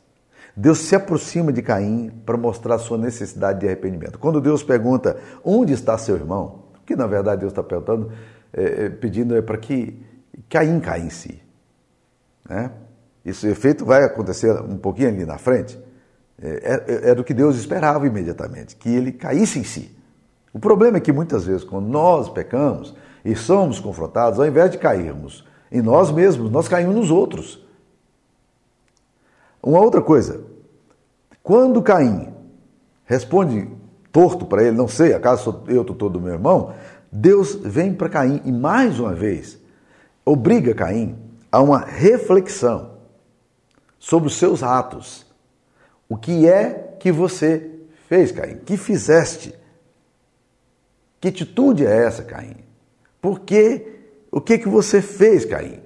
Deus 0.57 0.79
se 0.79 0.95
aproxima 0.95 1.53
de 1.53 1.63
Caim 1.63 2.11
para 2.25 2.37
mostrar 2.37 2.79
sua 2.79 2.97
necessidade 2.97 3.59
de 3.59 3.67
arrependimento. 3.67 4.21
Quando 4.21 4.41
Deus 4.41 4.63
pergunta 4.63 5.19
onde 5.45 5.73
está 5.73 5.99
seu 5.99 6.15
irmão, 6.15 6.67
que 6.87 6.95
na 6.95 7.09
verdade 7.09 7.41
Deus 7.41 7.51
está 7.51 7.63
perguntando, 7.65 8.13
é, 8.53 8.89
pedindo 8.89 9.35
é 9.35 9.43
para 9.43 9.59
que 9.59 10.01
Caim 10.49 10.79
caia 10.79 11.03
em 11.03 11.11
si. 11.11 11.43
Né? 12.49 12.71
Esse 13.27 13.49
efeito 13.49 13.85
vai 13.85 14.05
acontecer 14.05 14.53
um 14.63 14.79
pouquinho 14.79 15.09
ali 15.09 15.27
na 15.27 15.37
frente. 15.37 15.77
É, 16.41 16.85
é, 16.87 17.11
é 17.11 17.15
do 17.15 17.25
que 17.25 17.35
Deus 17.35 17.57
esperava 17.57 18.07
imediatamente, 18.07 18.77
que 18.77 18.89
ele 18.89 19.11
caísse 19.11 19.59
em 19.59 19.65
si. 19.65 19.97
O 20.53 20.61
problema 20.61 20.99
é 20.99 21.01
que 21.01 21.13
muitas 21.13 21.45
vezes, 21.45 21.65
quando 21.65 21.89
nós 21.89 22.29
pecamos 22.29 22.95
e 23.25 23.35
somos 23.35 23.81
confrontados, 23.81 24.39
ao 24.39 24.47
invés 24.47 24.71
de 24.71 24.79
cairmos 24.79 25.45
em 25.73 25.83
nós 25.83 26.13
mesmos, 26.13 26.51
nós 26.53 26.69
caímos 26.69 26.95
nos 26.95 27.11
outros. 27.11 27.67
Uma 29.61 29.81
outra 29.81 30.01
coisa, 30.01 30.43
quando 31.43 31.83
Caim 31.83 32.33
responde 33.07 33.69
torto 34.13 34.47
para 34.47 34.63
ele, 34.63 34.77
não 34.77 34.87
sei, 34.87 35.15
acaso 35.15 35.65
eu 35.67 35.85
tutor 35.85 36.11
do 36.11 36.21
meu 36.21 36.35
irmão, 36.35 36.75
Deus 37.11 37.57
vem 37.57 37.93
para 37.93 38.09
Caim 38.09 38.41
e 38.45 38.53
mais 38.53 39.01
uma 39.01 39.15
vez 39.15 39.59
obriga 40.25 40.75
Caim 40.75 41.17
a 41.51 41.61
uma 41.61 41.79
reflexão 41.79 42.96
sobre 44.07 44.29
os 44.29 44.37
seus 44.37 44.63
atos. 44.63 45.27
O 46.09 46.17
que 46.17 46.49
é 46.49 46.95
que 47.01 47.11
você 47.11 47.73
fez, 48.09 48.31
Caim? 48.31 48.59
Que 48.59 48.77
fizeste? 48.77 49.53
Que 51.21 51.27
atitude 51.27 51.85
é 51.85 52.05
essa, 52.05 52.23
Caim? 52.23 52.55
Por 53.21 53.41
que? 53.41 53.99
O 54.31 54.41
que 54.41 54.59
que 54.59 54.69
você 54.69 55.03
fez, 55.03 55.45
Caim? 55.45 55.81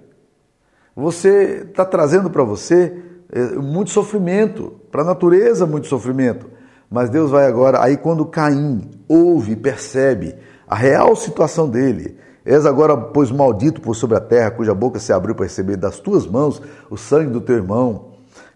Você 0.94 1.64
está 1.66 1.82
trazendo 1.82 2.28
para 2.28 2.44
você 2.44 2.94
eh, 3.32 3.56
muito 3.56 3.90
sofrimento, 3.90 4.78
para 4.92 5.00
a 5.00 5.06
natureza 5.06 5.64
muito 5.64 5.86
sofrimento. 5.86 6.50
Mas 6.90 7.08
Deus 7.08 7.30
vai 7.30 7.46
agora, 7.46 7.82
aí 7.82 7.96
quando 7.96 8.26
Caim 8.26 8.82
ouve 9.08 9.56
percebe 9.56 10.34
a 10.68 10.76
real 10.76 11.16
situação 11.16 11.70
dele, 11.70 12.18
és 12.44 12.66
agora, 12.66 12.94
pois 12.98 13.30
maldito 13.30 13.80
por 13.80 13.96
sobre 13.96 14.18
a 14.18 14.20
terra, 14.20 14.50
cuja 14.50 14.74
boca 14.74 14.98
se 14.98 15.10
abriu 15.10 15.34
para 15.34 15.46
receber 15.46 15.78
das 15.78 15.98
tuas 16.00 16.26
mãos 16.26 16.60
o 16.90 16.98
sangue 16.98 17.30
do 17.30 17.40
teu 17.40 17.56
irmão. 17.56 18.09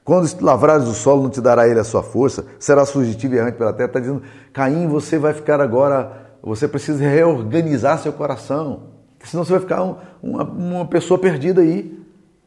Quando 0.04 0.28
lavrares 0.42 0.86
o 0.86 0.92
solo, 0.92 1.22
não 1.22 1.30
te 1.30 1.40
dará 1.40 1.66
ele 1.66 1.80
a 1.80 1.84
sua 1.84 2.02
força, 2.02 2.44
serás 2.58 2.90
fugitivo 2.90 3.34
e 3.34 3.38
errante 3.38 3.56
pela 3.56 3.72
terra. 3.72 3.86
Está 3.86 4.00
dizendo, 4.00 4.22
Caim, 4.52 4.86
você 4.86 5.18
vai 5.18 5.32
ficar 5.32 5.60
agora, 5.62 6.36
você 6.42 6.68
precisa 6.68 7.02
reorganizar 7.02 7.98
seu 7.98 8.12
coração, 8.12 8.82
senão 9.24 9.44
você 9.44 9.52
vai 9.52 9.60
ficar 9.60 9.82
um, 9.82 9.96
uma, 10.22 10.44
uma 10.44 10.86
pessoa 10.86 11.18
perdida 11.18 11.62
aí, 11.62 11.98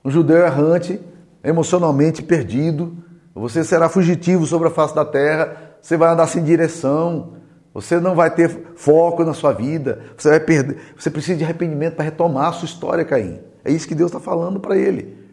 um 0.05 0.11
judeu 0.11 0.37
errante, 0.37 1.01
emocionalmente 1.43 2.21
perdido. 2.21 2.95
Você 3.33 3.63
será 3.63 3.89
fugitivo 3.89 4.45
sobre 4.45 4.67
a 4.67 4.71
face 4.71 4.93
da 4.93 5.03
terra, 5.03 5.57
você 5.81 5.97
vai 5.97 6.11
andar 6.11 6.27
sem 6.27 6.43
direção, 6.43 7.33
você 7.73 7.99
não 7.99 8.15
vai 8.15 8.29
ter 8.33 8.49
foco 8.75 9.23
na 9.23 9.33
sua 9.33 9.51
vida, 9.51 9.99
você 10.15 10.29
vai 10.29 10.39
perder, 10.39 10.77
você 10.95 11.09
precisa 11.09 11.37
de 11.37 11.43
arrependimento 11.43 11.95
para 11.95 12.05
retomar 12.05 12.49
a 12.49 12.51
sua 12.53 12.65
história, 12.65 13.03
Caim. 13.03 13.39
É 13.65 13.71
isso 13.71 13.87
que 13.87 13.95
Deus 13.95 14.09
está 14.09 14.19
falando 14.19 14.59
para 14.59 14.77
ele. 14.77 15.26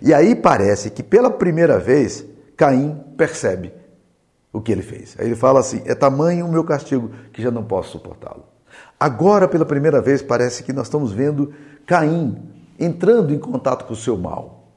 E 0.00 0.14
aí 0.14 0.34
parece 0.34 0.90
que 0.90 1.02
pela 1.02 1.30
primeira 1.30 1.78
vez 1.78 2.24
Caim 2.56 3.02
percebe 3.16 3.72
o 4.52 4.60
que 4.60 4.72
ele 4.72 4.82
fez. 4.82 5.16
Aí 5.18 5.26
ele 5.26 5.36
fala 5.36 5.60
assim: 5.60 5.82
é 5.84 5.94
tamanho 5.94 6.46
o 6.46 6.50
meu 6.50 6.64
castigo 6.64 7.10
que 7.32 7.42
já 7.42 7.50
não 7.50 7.64
posso 7.64 7.92
suportá-lo. 7.92 8.44
Agora, 8.98 9.46
pela 9.46 9.64
primeira 9.64 10.00
vez, 10.00 10.22
parece 10.22 10.62
que 10.62 10.72
nós 10.72 10.86
estamos 10.86 11.12
vendo 11.12 11.52
Caim 11.86 12.36
entrando 12.78 13.32
em 13.32 13.38
contato 13.38 13.84
com 13.84 13.92
o 13.92 13.96
seu 13.96 14.16
mal. 14.16 14.72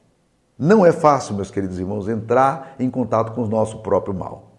Não 0.58 0.86
é 0.86 0.92
fácil, 0.92 1.34
meus 1.34 1.50
queridos 1.50 1.78
irmãos, 1.78 2.08
entrar 2.08 2.76
em 2.78 2.88
contato 2.88 3.32
com 3.32 3.42
o 3.42 3.48
nosso 3.48 3.78
próprio 3.78 4.14
mal. 4.14 4.52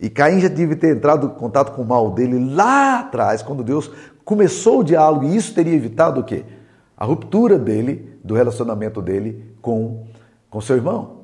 E 0.00 0.08
Caim 0.08 0.40
já 0.40 0.48
deve 0.48 0.74
ter 0.74 0.96
entrado 0.96 1.26
em 1.26 1.38
contato 1.38 1.72
com 1.72 1.82
o 1.82 1.86
mal 1.86 2.10
dele 2.10 2.54
lá 2.54 3.00
atrás, 3.00 3.42
quando 3.42 3.62
Deus 3.62 3.90
começou 4.24 4.80
o 4.80 4.84
diálogo, 4.84 5.26
e 5.26 5.36
isso 5.36 5.54
teria 5.54 5.74
evitado 5.74 6.20
o 6.20 6.24
quê? 6.24 6.44
A 7.00 7.06
ruptura 7.06 7.58
dele, 7.58 8.18
do 8.22 8.34
relacionamento 8.34 9.00
dele 9.00 9.54
com, 9.62 10.04
com 10.50 10.60
seu 10.60 10.76
irmão 10.76 11.20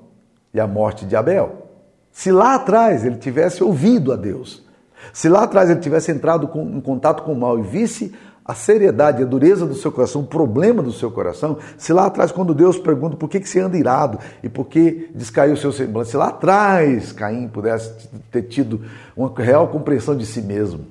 e 0.55 0.59
a 0.59 0.67
morte 0.67 1.05
de 1.05 1.15
Abel. 1.15 1.67
Se 2.11 2.33
lá 2.33 2.55
atrás 2.55 3.05
ele 3.05 3.17
tivesse 3.17 3.63
ouvido 3.63 4.11
a 4.11 4.17
Deus, 4.17 4.65
se 5.13 5.29
lá 5.29 5.43
atrás 5.43 5.69
ele 5.69 5.81
tivesse 5.81 6.11
entrado 6.11 6.49
com, 6.49 6.63
em 6.63 6.81
contato 6.81 7.23
com 7.23 7.35
o 7.35 7.39
mal 7.39 7.59
e 7.59 7.63
visse 7.63 8.15
a 8.43 8.55
seriedade, 8.55 9.23
a 9.23 9.27
dureza 9.27 9.67
do 9.67 9.75
seu 9.75 9.91
coração, 9.91 10.23
o 10.23 10.27
problema 10.27 10.83
do 10.83 10.93
seu 10.93 11.11
coração, 11.11 11.59
se 11.77 11.93
lá 11.93 12.07
atrás, 12.07 12.31
quando 12.31 12.55
Deus 12.55 12.79
pergunta 12.79 13.17
por 13.17 13.29
que, 13.29 13.41
que 13.41 13.49
você 13.49 13.59
anda 13.59 13.77
irado 13.77 14.19
e 14.43 14.49
por 14.49 14.67
que 14.67 15.11
descaiu 15.15 15.55
o 15.55 15.57
seu 15.57 15.73
semblante, 15.73 16.11
se 16.11 16.17
lá 16.17 16.29
atrás 16.29 17.13
Caim 17.13 17.49
pudesse 17.49 18.09
ter 18.31 18.45
tido 18.45 18.81
uma 19.17 19.33
real 19.37 19.69
compreensão 19.69 20.17
de 20.17 20.25
si 20.25 20.41
mesmo. 20.41 20.87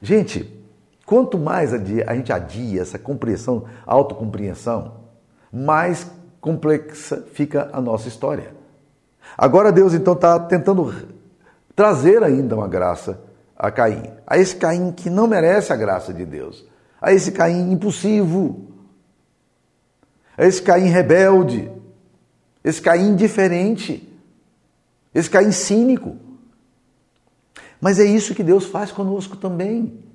Gente, 0.00 0.61
quanto 1.12 1.38
mais 1.38 1.74
a 1.74 2.14
gente 2.14 2.32
adia 2.32 2.80
essa 2.80 2.98
compreensão, 2.98 3.66
autocompreensão, 3.84 4.94
mais 5.52 6.10
complexa 6.40 7.26
fica 7.34 7.68
a 7.70 7.82
nossa 7.82 8.08
história. 8.08 8.54
Agora 9.36 9.70
Deus 9.70 9.92
então 9.92 10.14
está 10.14 10.38
tentando 10.38 10.90
trazer 11.76 12.22
ainda 12.22 12.56
uma 12.56 12.66
graça 12.66 13.20
a 13.54 13.70
Caim, 13.70 14.10
a 14.26 14.38
esse 14.38 14.56
Caim 14.56 14.90
que 14.90 15.10
não 15.10 15.26
merece 15.26 15.70
a 15.70 15.76
graça 15.76 16.14
de 16.14 16.24
Deus, 16.24 16.64
a 16.98 17.12
esse 17.12 17.30
Caim 17.30 17.70
impulsivo, 17.70 18.68
a 20.34 20.46
esse 20.46 20.62
Caim 20.62 20.86
rebelde, 20.86 21.70
esse 22.64 22.80
Caim 22.80 23.10
indiferente, 23.10 24.18
esse 25.14 25.28
Caim 25.28 25.52
cínico. 25.52 26.16
Mas 27.78 27.98
é 27.98 28.04
isso 28.04 28.34
que 28.34 28.42
Deus 28.42 28.64
faz 28.64 28.90
conosco 28.90 29.36
também. 29.36 30.10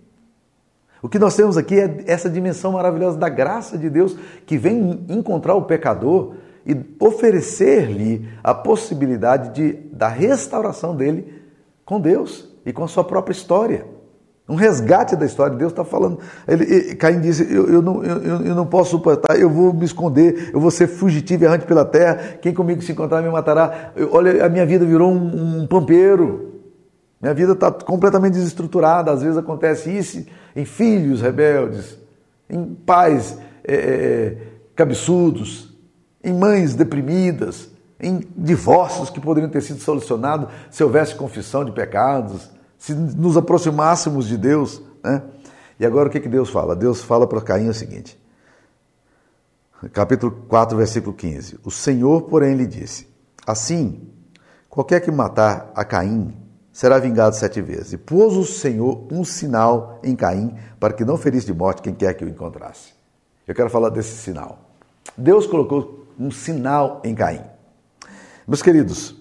O 1.02 1.08
que 1.08 1.20
nós 1.20 1.36
temos 1.36 1.58
aqui 1.58 1.80
é 1.80 2.04
essa 2.08 2.30
dimensão 2.30 2.72
maravilhosa 2.72 3.18
da 3.18 3.30
graça 3.30 3.78
de 3.78 3.90
Deus 3.90 4.18
que 4.46 4.58
vem 4.58 5.06
encontrar 5.10 5.56
o 5.56 5.64
pecador 5.64 6.34
e 6.66 6.76
oferecer-lhe 7.00 8.28
a 8.44 8.54
possibilidade 8.54 9.54
de, 9.54 9.74
da 9.94 10.08
restauração 10.08 10.96
dele 10.96 11.42
com 11.86 12.00
Deus 12.00 12.50
e 12.66 12.74
com 12.74 12.84
a 12.84 12.88
sua 12.88 13.04
própria 13.04 13.32
história. 13.32 13.86
Um 14.50 14.56
resgate 14.56 15.16
da 15.16 15.26
história. 15.26 15.56
Deus 15.58 15.74
está 15.74 15.84
falando. 15.84 16.20
Ele, 16.48 16.96
Caim 16.96 17.20
disse: 17.20 17.44
eu, 17.54 17.70
eu, 17.70 17.82
não, 17.82 18.04
eu, 18.04 18.46
eu 18.46 18.56
não 18.56 18.66
posso 18.66 18.92
suportar, 18.92 19.38
eu 19.38 19.50
vou 19.50 19.74
me 19.74 19.84
esconder, 19.86 20.52
eu 20.54 20.60
vou 20.60 20.72
ser 20.72 20.88
fugitivo 20.88 21.44
errante 21.44 21.66
pela 21.66 21.84
terra. 21.84 22.38
Quem 22.42 22.54
comigo 22.54 22.82
se 22.82 22.94
encontrar 22.94 23.22
me 23.22 23.30
matará. 23.30 23.92
Eu, 23.96 24.10
olha, 24.14 24.46
a 24.46 24.50
minha 24.50 24.66
vida 24.66 24.86
virou 24.86 25.12
um, 25.12 25.62
um 25.62 25.68
pampeiro. 25.68 26.54
Minha 27.22 27.34
vida 27.34 27.54
está 27.54 27.72
completamente 27.72 28.34
desestruturada. 28.34 29.12
Às 29.12 29.22
vezes 29.22 29.38
acontece 29.38 29.90
isso 29.90 30.26
em 30.58 30.66
filhos 30.66 31.22
rebeldes, 31.22 32.00
em 32.50 32.74
pais 32.74 33.38
é, 33.64 33.76
é 33.76 34.38
cabeçudos, 34.76 35.72
em 36.24 36.34
mães 36.34 36.74
deprimidas, 36.74 37.70
em 38.00 38.24
divórcios 38.36 39.12
que 39.12 39.22
poderiam 39.22 39.52
ter 39.52 39.62
sido 39.62 39.80
solucionados 39.80 40.50
se 40.72 40.84
houvesse 40.84 41.14
confissão 41.14 41.64
de 41.64 41.72
pecados, 41.72 42.50
se 42.76 42.94
nos 42.94 43.38
aproximássemos 43.38 44.28
de 44.28 44.36
Deus. 44.36 44.82
Né? 45.04 45.22
E 45.80 45.86
agora 45.86 46.10
o 46.10 46.12
que, 46.12 46.20
que 46.20 46.28
Deus 46.28 46.50
fala? 46.50 46.76
Deus 46.76 47.04
fala 47.04 47.28
para 47.28 47.40
Caim 47.40 47.70
o 47.70 47.74
seguinte, 47.74 48.20
capítulo 49.94 50.44
4, 50.48 50.76
versículo 50.76 51.14
15: 51.16 51.60
O 51.64 51.70
Senhor, 51.70 52.24
porém, 52.24 52.56
lhe 52.56 52.66
disse: 52.66 53.08
Assim, 53.46 54.10
qualquer 54.68 55.02
que 55.02 55.12
matar 55.12 55.72
a 55.76 55.86
Caim 55.86 56.47
será 56.78 57.00
vingado 57.00 57.36
sete 57.36 57.60
vezes. 57.60 57.94
E 57.94 57.98
pôs 57.98 58.36
o 58.36 58.46
Senhor 58.46 59.08
um 59.12 59.24
sinal 59.24 60.00
em 60.04 60.16
Caim 60.16 60.56
para 60.80 60.94
que 60.94 61.04
não 61.04 61.18
ferisse 61.18 61.48
de 61.48 61.54
morte 61.54 61.82
quem 61.82 61.92
quer 61.92 62.14
que 62.14 62.24
o 62.24 62.30
encontrasse. 62.30 62.94
Eu 63.48 63.56
quero 63.56 63.68
falar 63.68 63.90
desse 63.90 64.16
sinal. 64.16 64.60
Deus 65.18 65.48
colocou 65.48 66.06
um 66.20 66.30
sinal 66.30 67.02
em 67.04 67.16
Caim. 67.16 67.42
Meus 68.48 68.62
queridos, 68.62 69.16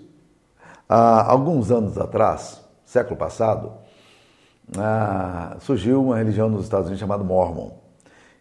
há 0.87 1.33
alguns 1.33 1.71
anos 1.71 1.97
atrás, 1.97 2.61
século 2.85 3.17
passado, 3.17 3.73
ah, 4.77 5.57
surgiu 5.61 6.05
uma 6.05 6.19
religião 6.19 6.51
nos 6.51 6.65
Estados 6.65 6.89
Unidos 6.89 7.01
chamada 7.01 7.25
Mormon. 7.25 7.71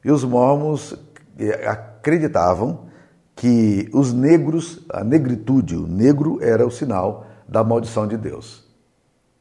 E 0.03 0.11
os 0.11 0.25
mormons 0.25 0.93
eh, 1.39 1.65
acreditavam 1.65 2.89
que 3.33 3.89
os 3.93 4.11
negros, 4.11 4.85
a 4.89 5.05
negritude, 5.05 5.77
o 5.77 5.87
negro 5.87 6.37
era 6.41 6.67
o 6.67 6.71
sinal 6.71 7.25
da 7.47 7.63
maldição 7.63 8.05
de 8.05 8.17
Deus. 8.17 8.64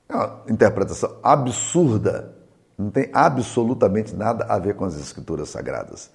É 0.09 0.15
uma 0.15 0.43
interpretação 0.49 1.17
absurda, 1.23 2.35
não 2.77 2.91
tem 2.91 3.09
absolutamente 3.13 4.15
nada 4.15 4.45
a 4.49 4.59
ver 4.59 4.75
com 4.75 4.85
as 4.85 4.99
escrituras 4.99 5.49
sagradas. 5.49 6.11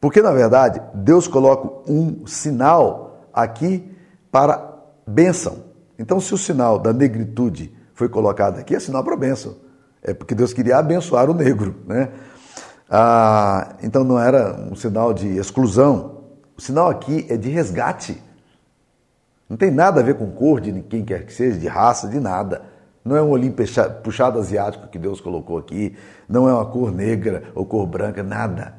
Porque, 0.00 0.20
na 0.20 0.32
verdade, 0.32 0.82
Deus 0.94 1.28
coloca 1.28 1.90
um 1.90 2.26
sinal 2.26 3.28
aqui 3.32 3.88
para 4.32 4.72
bênção. 5.06 5.64
Então, 5.98 6.18
se 6.18 6.34
o 6.34 6.38
sinal 6.38 6.78
da 6.78 6.92
negritude 6.92 7.72
foi 7.94 8.08
colocado 8.08 8.58
aqui, 8.58 8.74
é 8.74 8.80
sinal 8.80 9.04
para 9.04 9.16
bênção. 9.16 9.54
É 10.02 10.12
porque 10.12 10.34
Deus 10.34 10.52
queria 10.52 10.78
abençoar 10.78 11.30
o 11.30 11.34
negro. 11.34 11.76
Né? 11.86 12.08
Ah, 12.90 13.76
então, 13.80 14.02
não 14.02 14.18
era 14.18 14.54
um 14.70 14.74
sinal 14.74 15.12
de 15.14 15.28
exclusão. 15.36 16.24
O 16.56 16.60
sinal 16.60 16.88
aqui 16.88 17.24
é 17.28 17.36
de 17.36 17.48
resgate. 17.48 18.20
Não 19.52 19.58
tem 19.58 19.70
nada 19.70 20.00
a 20.00 20.02
ver 20.02 20.14
com 20.14 20.30
cor 20.30 20.62
de 20.62 20.72
quem 20.80 21.04
quer 21.04 21.26
que 21.26 21.32
seja, 21.34 21.58
de 21.58 21.68
raça, 21.68 22.08
de 22.08 22.18
nada. 22.18 22.62
Não 23.04 23.14
é 23.14 23.20
um 23.20 23.28
olhinho 23.28 23.54
puxado 24.02 24.38
asiático 24.38 24.88
que 24.88 24.98
Deus 24.98 25.20
colocou 25.20 25.58
aqui, 25.58 25.94
não 26.26 26.48
é 26.48 26.54
uma 26.54 26.64
cor 26.64 26.90
negra 26.90 27.42
ou 27.54 27.66
cor 27.66 27.86
branca, 27.86 28.22
nada. 28.22 28.74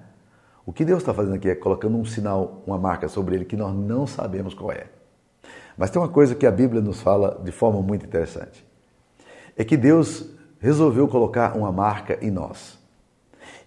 O 0.65 0.73
que 0.73 0.83
Deus 0.83 1.03
está 1.03 1.13
fazendo 1.13 1.36
aqui 1.36 1.47
é 1.47 1.53
colocando 1.53 1.95
um 1.95 2.03
sinal, 2.03 2.63
uma 2.65 2.79
marca 2.79 3.07
sobre 3.07 3.36
ele 3.36 3.45
que 3.45 3.55
nós 3.55 3.71
não 3.71 4.07
sabemos 4.07 4.55
qual 4.55 4.71
é. 4.71 4.88
Mas 5.77 5.91
tem 5.91 6.01
uma 6.01 6.09
coisa 6.09 6.33
que 6.33 6.47
a 6.47 6.51
Bíblia 6.51 6.81
nos 6.81 6.99
fala 7.01 7.39
de 7.43 7.51
forma 7.51 7.79
muito 7.79 8.07
interessante: 8.07 8.65
é 9.55 9.63
que 9.63 9.77
Deus 9.77 10.27
resolveu 10.59 11.07
colocar 11.07 11.55
uma 11.55 11.71
marca 11.71 12.17
em 12.19 12.31
nós. 12.31 12.79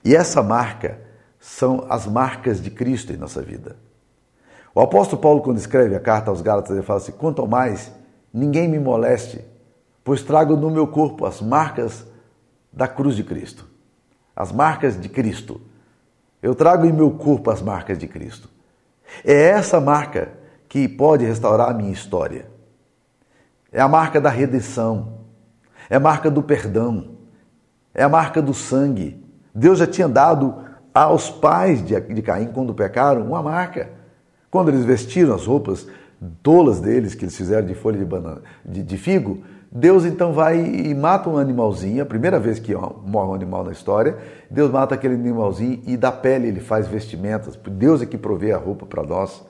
E 0.04 0.16
essa 0.16 0.42
marca 0.42 0.98
são 1.38 1.86
as 1.88 2.04
marcas 2.04 2.60
de 2.60 2.68
Cristo 2.68 3.12
em 3.12 3.16
nossa 3.16 3.40
vida. 3.40 3.76
O 4.76 4.82
apóstolo 4.82 5.22
Paulo, 5.22 5.40
quando 5.40 5.56
escreve 5.56 5.96
a 5.96 6.00
carta 6.00 6.30
aos 6.30 6.42
Gálatas, 6.42 6.72
ele 6.72 6.82
fala 6.82 6.98
assim: 6.98 7.12
quanto 7.12 7.46
mais, 7.46 7.90
ninguém 8.30 8.68
me 8.68 8.78
moleste, 8.78 9.42
pois 10.04 10.22
trago 10.22 10.54
no 10.54 10.70
meu 10.70 10.86
corpo 10.86 11.24
as 11.24 11.40
marcas 11.40 12.06
da 12.70 12.86
cruz 12.86 13.16
de 13.16 13.24
Cristo. 13.24 13.66
As 14.36 14.52
marcas 14.52 15.00
de 15.00 15.08
Cristo. 15.08 15.62
Eu 16.42 16.54
trago 16.54 16.84
em 16.84 16.92
meu 16.92 17.10
corpo 17.12 17.50
as 17.50 17.62
marcas 17.62 17.96
de 17.96 18.06
Cristo. 18.06 18.50
É 19.24 19.48
essa 19.48 19.80
marca 19.80 20.34
que 20.68 20.86
pode 20.86 21.24
restaurar 21.24 21.70
a 21.70 21.74
minha 21.74 21.90
história. 21.90 22.46
É 23.72 23.80
a 23.80 23.88
marca 23.88 24.20
da 24.20 24.28
redenção. 24.28 25.20
É 25.88 25.96
a 25.96 26.00
marca 26.00 26.30
do 26.30 26.42
perdão. 26.42 27.16
É 27.94 28.02
a 28.02 28.10
marca 28.10 28.42
do 28.42 28.52
sangue. 28.52 29.24
Deus 29.54 29.78
já 29.78 29.86
tinha 29.86 30.06
dado 30.06 30.54
aos 30.92 31.30
pais 31.30 31.82
de, 31.82 32.20
Caim, 32.20 32.48
quando 32.48 32.74
pecaram, 32.74 33.22
uma 33.22 33.42
marca. 33.42 33.95
Quando 34.56 34.70
eles 34.70 34.86
vestiram 34.86 35.34
as 35.34 35.44
roupas 35.44 35.86
tolas 36.42 36.80
deles, 36.80 37.14
que 37.14 37.26
eles 37.26 37.36
fizeram 37.36 37.66
de 37.66 37.74
folha 37.74 37.98
de, 37.98 38.06
banana, 38.06 38.40
de, 38.64 38.82
de 38.82 38.96
figo, 38.96 39.42
Deus 39.70 40.06
então 40.06 40.32
vai 40.32 40.58
e 40.58 40.94
mata 40.94 41.28
um 41.28 41.36
animalzinho, 41.36 42.02
a 42.02 42.06
primeira 42.06 42.40
vez 42.40 42.58
que 42.58 42.74
morre 42.74 43.28
um 43.28 43.34
animal 43.34 43.62
na 43.62 43.72
história, 43.72 44.16
Deus 44.50 44.70
mata 44.70 44.94
aquele 44.94 45.12
animalzinho 45.12 45.82
e 45.86 45.94
da 45.94 46.10
pele 46.10 46.48
ele 46.48 46.60
faz 46.60 46.88
vestimentas. 46.88 47.54
Deus 47.70 48.00
é 48.00 48.06
que 48.06 48.16
provê 48.16 48.50
a 48.52 48.56
roupa 48.56 48.86
para 48.86 49.02
nós. 49.02 49.44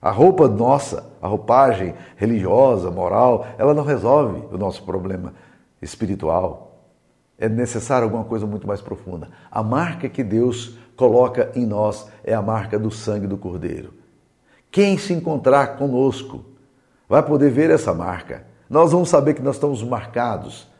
A 0.00 0.12
roupa 0.12 0.46
nossa, 0.46 1.04
a 1.20 1.26
roupagem 1.26 1.94
religiosa, 2.14 2.88
moral, 2.88 3.48
ela 3.58 3.74
não 3.74 3.82
resolve 3.82 4.44
o 4.54 4.56
nosso 4.56 4.84
problema 4.84 5.34
espiritual. 5.82 6.84
É 7.36 7.48
necessário 7.48 8.04
alguma 8.04 8.22
coisa 8.22 8.46
muito 8.46 8.64
mais 8.64 8.80
profunda. 8.80 9.28
A 9.50 9.60
marca 9.60 10.08
que 10.08 10.22
Deus 10.22 10.78
coloca 10.96 11.50
em 11.56 11.66
nós 11.66 12.06
é 12.22 12.32
a 12.32 12.40
marca 12.40 12.78
do 12.78 12.92
sangue 12.92 13.26
do 13.26 13.36
Cordeiro. 13.36 14.05
Quem 14.76 14.98
se 14.98 15.14
encontrar 15.14 15.78
conosco 15.78 16.44
vai 17.08 17.22
poder 17.22 17.50
ver 17.50 17.70
essa 17.70 17.94
marca 17.94 18.44
nós 18.68 18.92
vamos 18.92 19.08
saber 19.08 19.32
que 19.32 19.40
nós 19.40 19.56
estamos 19.56 19.82
marcados. 19.82 20.70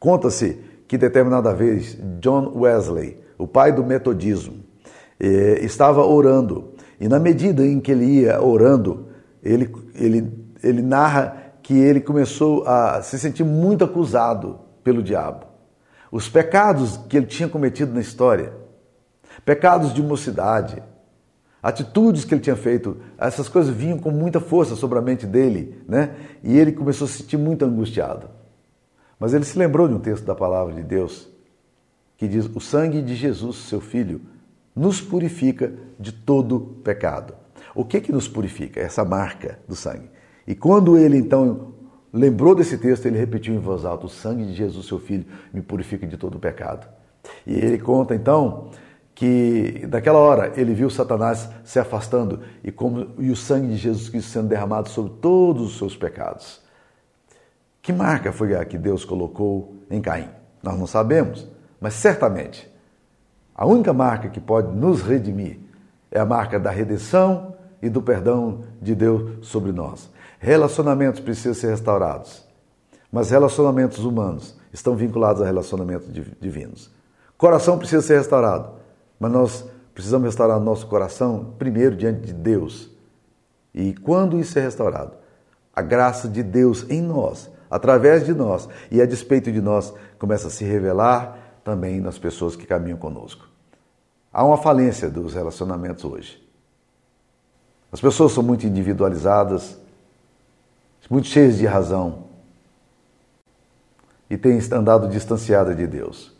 Conta-se 0.00 0.58
que 0.88 0.96
determinada 0.96 1.52
vez 1.52 1.98
John 2.18 2.50
Wesley, 2.56 3.20
o 3.36 3.46
pai 3.46 3.72
do 3.72 3.84
metodismo, 3.84 4.64
eh, 5.20 5.58
estava 5.60 6.02
orando 6.02 6.72
e 6.98 7.06
na 7.06 7.18
medida 7.18 7.66
em 7.66 7.78
que 7.78 7.92
ele 7.92 8.06
ia 8.06 8.40
orando, 8.40 9.08
ele, 9.42 9.70
ele, 9.94 10.32
ele 10.62 10.80
narra 10.80 11.52
que 11.62 11.74
ele 11.74 12.00
começou 12.00 12.66
a 12.66 13.02
se 13.02 13.18
sentir 13.18 13.44
muito 13.44 13.84
acusado 13.84 14.60
pelo 14.82 15.02
diabo. 15.02 15.44
os 16.10 16.26
pecados 16.26 16.96
que 17.06 17.18
ele 17.18 17.26
tinha 17.26 17.50
cometido 17.50 17.92
na 17.92 18.00
história, 18.00 18.54
pecados 19.44 19.92
de 19.92 20.02
mocidade, 20.02 20.82
atitudes 21.64 22.26
que 22.26 22.34
ele 22.34 22.42
tinha 22.42 22.56
feito, 22.56 22.98
essas 23.16 23.48
coisas 23.48 23.74
vinham 23.74 23.98
com 23.98 24.10
muita 24.10 24.38
força 24.38 24.76
sobre 24.76 24.98
a 24.98 25.02
mente 25.02 25.26
dele, 25.26 25.82
né? 25.88 26.14
E 26.42 26.58
ele 26.58 26.72
começou 26.72 27.06
a 27.06 27.08
se 27.08 27.22
sentir 27.22 27.38
muito 27.38 27.64
angustiado. 27.64 28.28
Mas 29.18 29.32
ele 29.32 29.46
se 29.46 29.58
lembrou 29.58 29.88
de 29.88 29.94
um 29.94 29.98
texto 29.98 30.26
da 30.26 30.34
palavra 30.34 30.74
de 30.74 30.82
Deus 30.82 31.26
que 32.18 32.28
diz: 32.28 32.44
O 32.54 32.60
sangue 32.60 33.00
de 33.00 33.14
Jesus, 33.14 33.56
seu 33.56 33.80
filho, 33.80 34.20
nos 34.76 35.00
purifica 35.00 35.72
de 35.98 36.12
todo 36.12 36.60
pecado. 36.84 37.34
O 37.74 37.82
que 37.82 37.98
que 37.98 38.12
nos 38.12 38.28
purifica? 38.28 38.78
Essa 38.78 39.02
marca 39.02 39.58
do 39.66 39.74
sangue. 39.74 40.10
E 40.46 40.54
quando 40.54 40.98
ele 40.98 41.16
então 41.16 41.72
lembrou 42.12 42.54
desse 42.54 42.76
texto, 42.76 43.06
ele 43.06 43.16
repetiu 43.16 43.54
em 43.54 43.58
voz 43.58 43.86
alta: 43.86 44.04
O 44.04 44.10
sangue 44.10 44.44
de 44.44 44.52
Jesus, 44.52 44.84
seu 44.84 44.98
filho, 44.98 45.24
me 45.50 45.62
purifica 45.62 46.06
de 46.06 46.18
todo 46.18 46.38
pecado. 46.38 46.86
E 47.46 47.54
ele 47.54 47.78
conta 47.78 48.14
então 48.14 48.68
que 49.14 49.86
naquela 49.90 50.18
hora 50.18 50.52
ele 50.56 50.74
viu 50.74 50.90
Satanás 50.90 51.48
se 51.62 51.78
afastando 51.78 52.40
e, 52.62 52.72
como, 52.72 53.12
e 53.18 53.30
o 53.30 53.36
sangue 53.36 53.68
de 53.68 53.76
Jesus 53.76 54.08
Cristo 54.08 54.30
sendo 54.30 54.48
derramado 54.48 54.88
sobre 54.88 55.12
todos 55.20 55.62
os 55.62 55.78
seus 55.78 55.96
pecados. 55.96 56.60
Que 57.80 57.92
marca 57.92 58.32
foi 58.32 58.56
a 58.56 58.64
que 58.64 58.76
Deus 58.76 59.04
colocou 59.04 59.76
em 59.90 60.00
Caim? 60.00 60.28
Nós 60.62 60.78
não 60.78 60.86
sabemos, 60.86 61.46
mas 61.80 61.94
certamente 61.94 62.68
a 63.54 63.66
única 63.66 63.92
marca 63.92 64.28
que 64.28 64.40
pode 64.40 64.74
nos 64.74 65.02
redimir 65.02 65.60
é 66.10 66.18
a 66.18 66.24
marca 66.24 66.58
da 66.58 66.70
redenção 66.70 67.54
e 67.80 67.88
do 67.88 68.02
perdão 68.02 68.64
de 68.80 68.94
Deus 68.94 69.46
sobre 69.46 69.70
nós. 69.70 70.10
Relacionamentos 70.40 71.20
precisam 71.20 71.54
ser 71.54 71.70
restaurados, 71.70 72.44
mas 73.12 73.30
relacionamentos 73.30 74.04
humanos 74.04 74.58
estão 74.72 74.96
vinculados 74.96 75.40
a 75.40 75.44
relacionamentos 75.46 76.08
divinos. 76.40 76.90
Coração 77.36 77.78
precisa 77.78 78.02
ser 78.02 78.18
restaurado, 78.18 78.70
mas 79.18 79.30
nós 79.30 79.64
precisamos 79.94 80.26
restaurar 80.26 80.58
nosso 80.60 80.86
coração 80.86 81.54
primeiro 81.58 81.96
diante 81.96 82.20
de 82.20 82.32
Deus. 82.32 82.90
E 83.72 83.94
quando 83.94 84.38
isso 84.38 84.58
é 84.58 84.62
restaurado, 84.62 85.12
a 85.74 85.82
graça 85.82 86.28
de 86.28 86.42
Deus 86.42 86.88
em 86.88 87.00
nós, 87.00 87.50
através 87.70 88.24
de 88.24 88.32
nós 88.32 88.68
e 88.90 89.00
a 89.00 89.06
despeito 89.06 89.50
de 89.50 89.60
nós, 89.60 89.92
começa 90.18 90.48
a 90.48 90.50
se 90.50 90.64
revelar 90.64 91.38
também 91.64 92.00
nas 92.00 92.18
pessoas 92.18 92.54
que 92.54 92.66
caminham 92.66 92.98
conosco. 92.98 93.48
Há 94.32 94.44
uma 94.44 94.56
falência 94.56 95.08
dos 95.08 95.34
relacionamentos 95.34 96.04
hoje. 96.04 96.42
As 97.90 98.00
pessoas 98.00 98.32
são 98.32 98.42
muito 98.42 98.66
individualizadas, 98.66 99.78
muito 101.08 101.28
cheias 101.28 101.58
de 101.58 101.66
razão 101.66 102.24
e 104.28 104.36
têm 104.36 104.58
andado 104.72 105.08
distanciadas 105.08 105.76
de 105.76 105.86
Deus. 105.86 106.33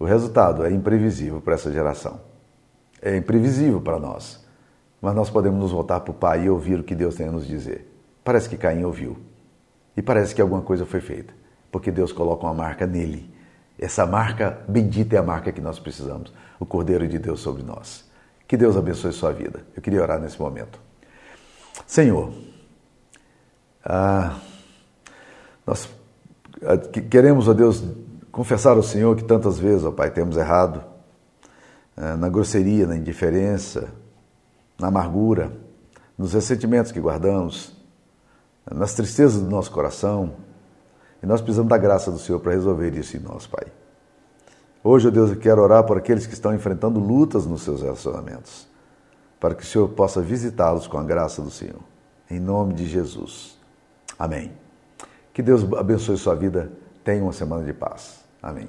O 0.00 0.04
resultado 0.04 0.64
é 0.64 0.72
imprevisível 0.72 1.40
para 1.40 1.54
essa 1.54 1.70
geração. 1.70 2.20
É 3.00 3.16
imprevisível 3.16 3.80
para 3.80 4.00
nós. 4.00 4.44
Mas 5.00 5.14
nós 5.14 5.30
podemos 5.30 5.60
nos 5.60 5.70
voltar 5.70 6.00
para 6.00 6.10
o 6.10 6.14
Pai 6.14 6.44
e 6.44 6.50
ouvir 6.50 6.80
o 6.80 6.82
que 6.82 6.96
Deus 6.96 7.14
tem 7.14 7.28
a 7.28 7.30
nos 7.30 7.46
dizer. 7.46 7.88
Parece 8.24 8.48
que 8.48 8.56
Caim 8.56 8.82
ouviu. 8.82 9.16
E 9.96 10.02
parece 10.02 10.34
que 10.34 10.42
alguma 10.42 10.62
coisa 10.62 10.84
foi 10.84 11.00
feita. 11.00 11.32
Porque 11.70 11.92
Deus 11.92 12.10
coloca 12.10 12.44
uma 12.44 12.54
marca 12.54 12.84
nele 12.84 13.30
essa 13.80 14.04
marca 14.04 14.62
bendita 14.68 15.16
é 15.16 15.18
a 15.18 15.22
marca 15.22 15.50
que 15.50 15.60
nós 15.60 15.78
precisamos, 15.78 16.30
o 16.58 16.66
Cordeiro 16.66 17.08
de 17.08 17.18
Deus 17.18 17.40
sobre 17.40 17.62
nós. 17.62 18.04
Que 18.46 18.54
Deus 18.54 18.76
abençoe 18.76 19.10
sua 19.10 19.32
vida. 19.32 19.64
Eu 19.74 19.80
queria 19.80 20.02
orar 20.02 20.20
nesse 20.20 20.38
momento. 20.38 20.78
Senhor, 21.86 22.30
ah, 23.82 24.38
nós 25.66 25.88
ah, 26.62 26.76
queremos, 27.08 27.48
ó 27.48 27.54
Deus, 27.54 27.82
confessar 28.30 28.76
ao 28.76 28.82
Senhor 28.82 29.16
que 29.16 29.24
tantas 29.24 29.58
vezes, 29.58 29.84
ó 29.84 29.90
Pai, 29.90 30.10
temos 30.10 30.36
errado 30.36 30.82
ah, 31.96 32.16
na 32.16 32.28
grosseria, 32.28 32.86
na 32.86 32.96
indiferença, 32.96 33.88
na 34.78 34.88
amargura, 34.88 35.52
nos 36.16 36.32
ressentimentos 36.32 36.92
que 36.92 37.00
guardamos, 37.00 37.72
nas 38.70 38.94
tristezas 38.94 39.42
do 39.42 39.48
nosso 39.48 39.70
coração, 39.70 40.34
e 41.22 41.26
nós 41.26 41.40
precisamos 41.40 41.68
da 41.68 41.76
graça 41.76 42.10
do 42.10 42.18
Senhor 42.18 42.40
para 42.40 42.52
resolver 42.52 42.94
isso 42.94 43.16
em 43.16 43.20
nós, 43.20 43.46
Pai. 43.46 43.66
Hoje, 44.82 45.08
ó 45.08 45.10
Deus, 45.10 45.30
eu 45.30 45.36
quero 45.36 45.60
orar 45.60 45.84
por 45.84 45.98
aqueles 45.98 46.26
que 46.26 46.32
estão 46.32 46.54
enfrentando 46.54 46.98
lutas 46.98 47.44
nos 47.44 47.62
seus 47.62 47.82
relacionamentos, 47.82 48.66
para 49.38 49.54
que 49.54 49.62
o 49.62 49.66
Senhor 49.66 49.88
possa 49.90 50.22
visitá-los 50.22 50.86
com 50.86 50.98
a 50.98 51.02
graça 51.02 51.42
do 51.42 51.50
Senhor. 51.50 51.80
Em 52.30 52.40
nome 52.40 52.72
de 52.72 52.86
Jesus. 52.86 53.58
Amém. 54.18 54.52
Que 55.34 55.42
Deus 55.42 55.70
abençoe 55.74 56.16
sua 56.16 56.34
vida. 56.34 56.72
Tenha 57.04 57.22
uma 57.22 57.32
semana 57.32 57.64
de 57.64 57.72
paz. 57.72 58.19
Amém. 58.42 58.68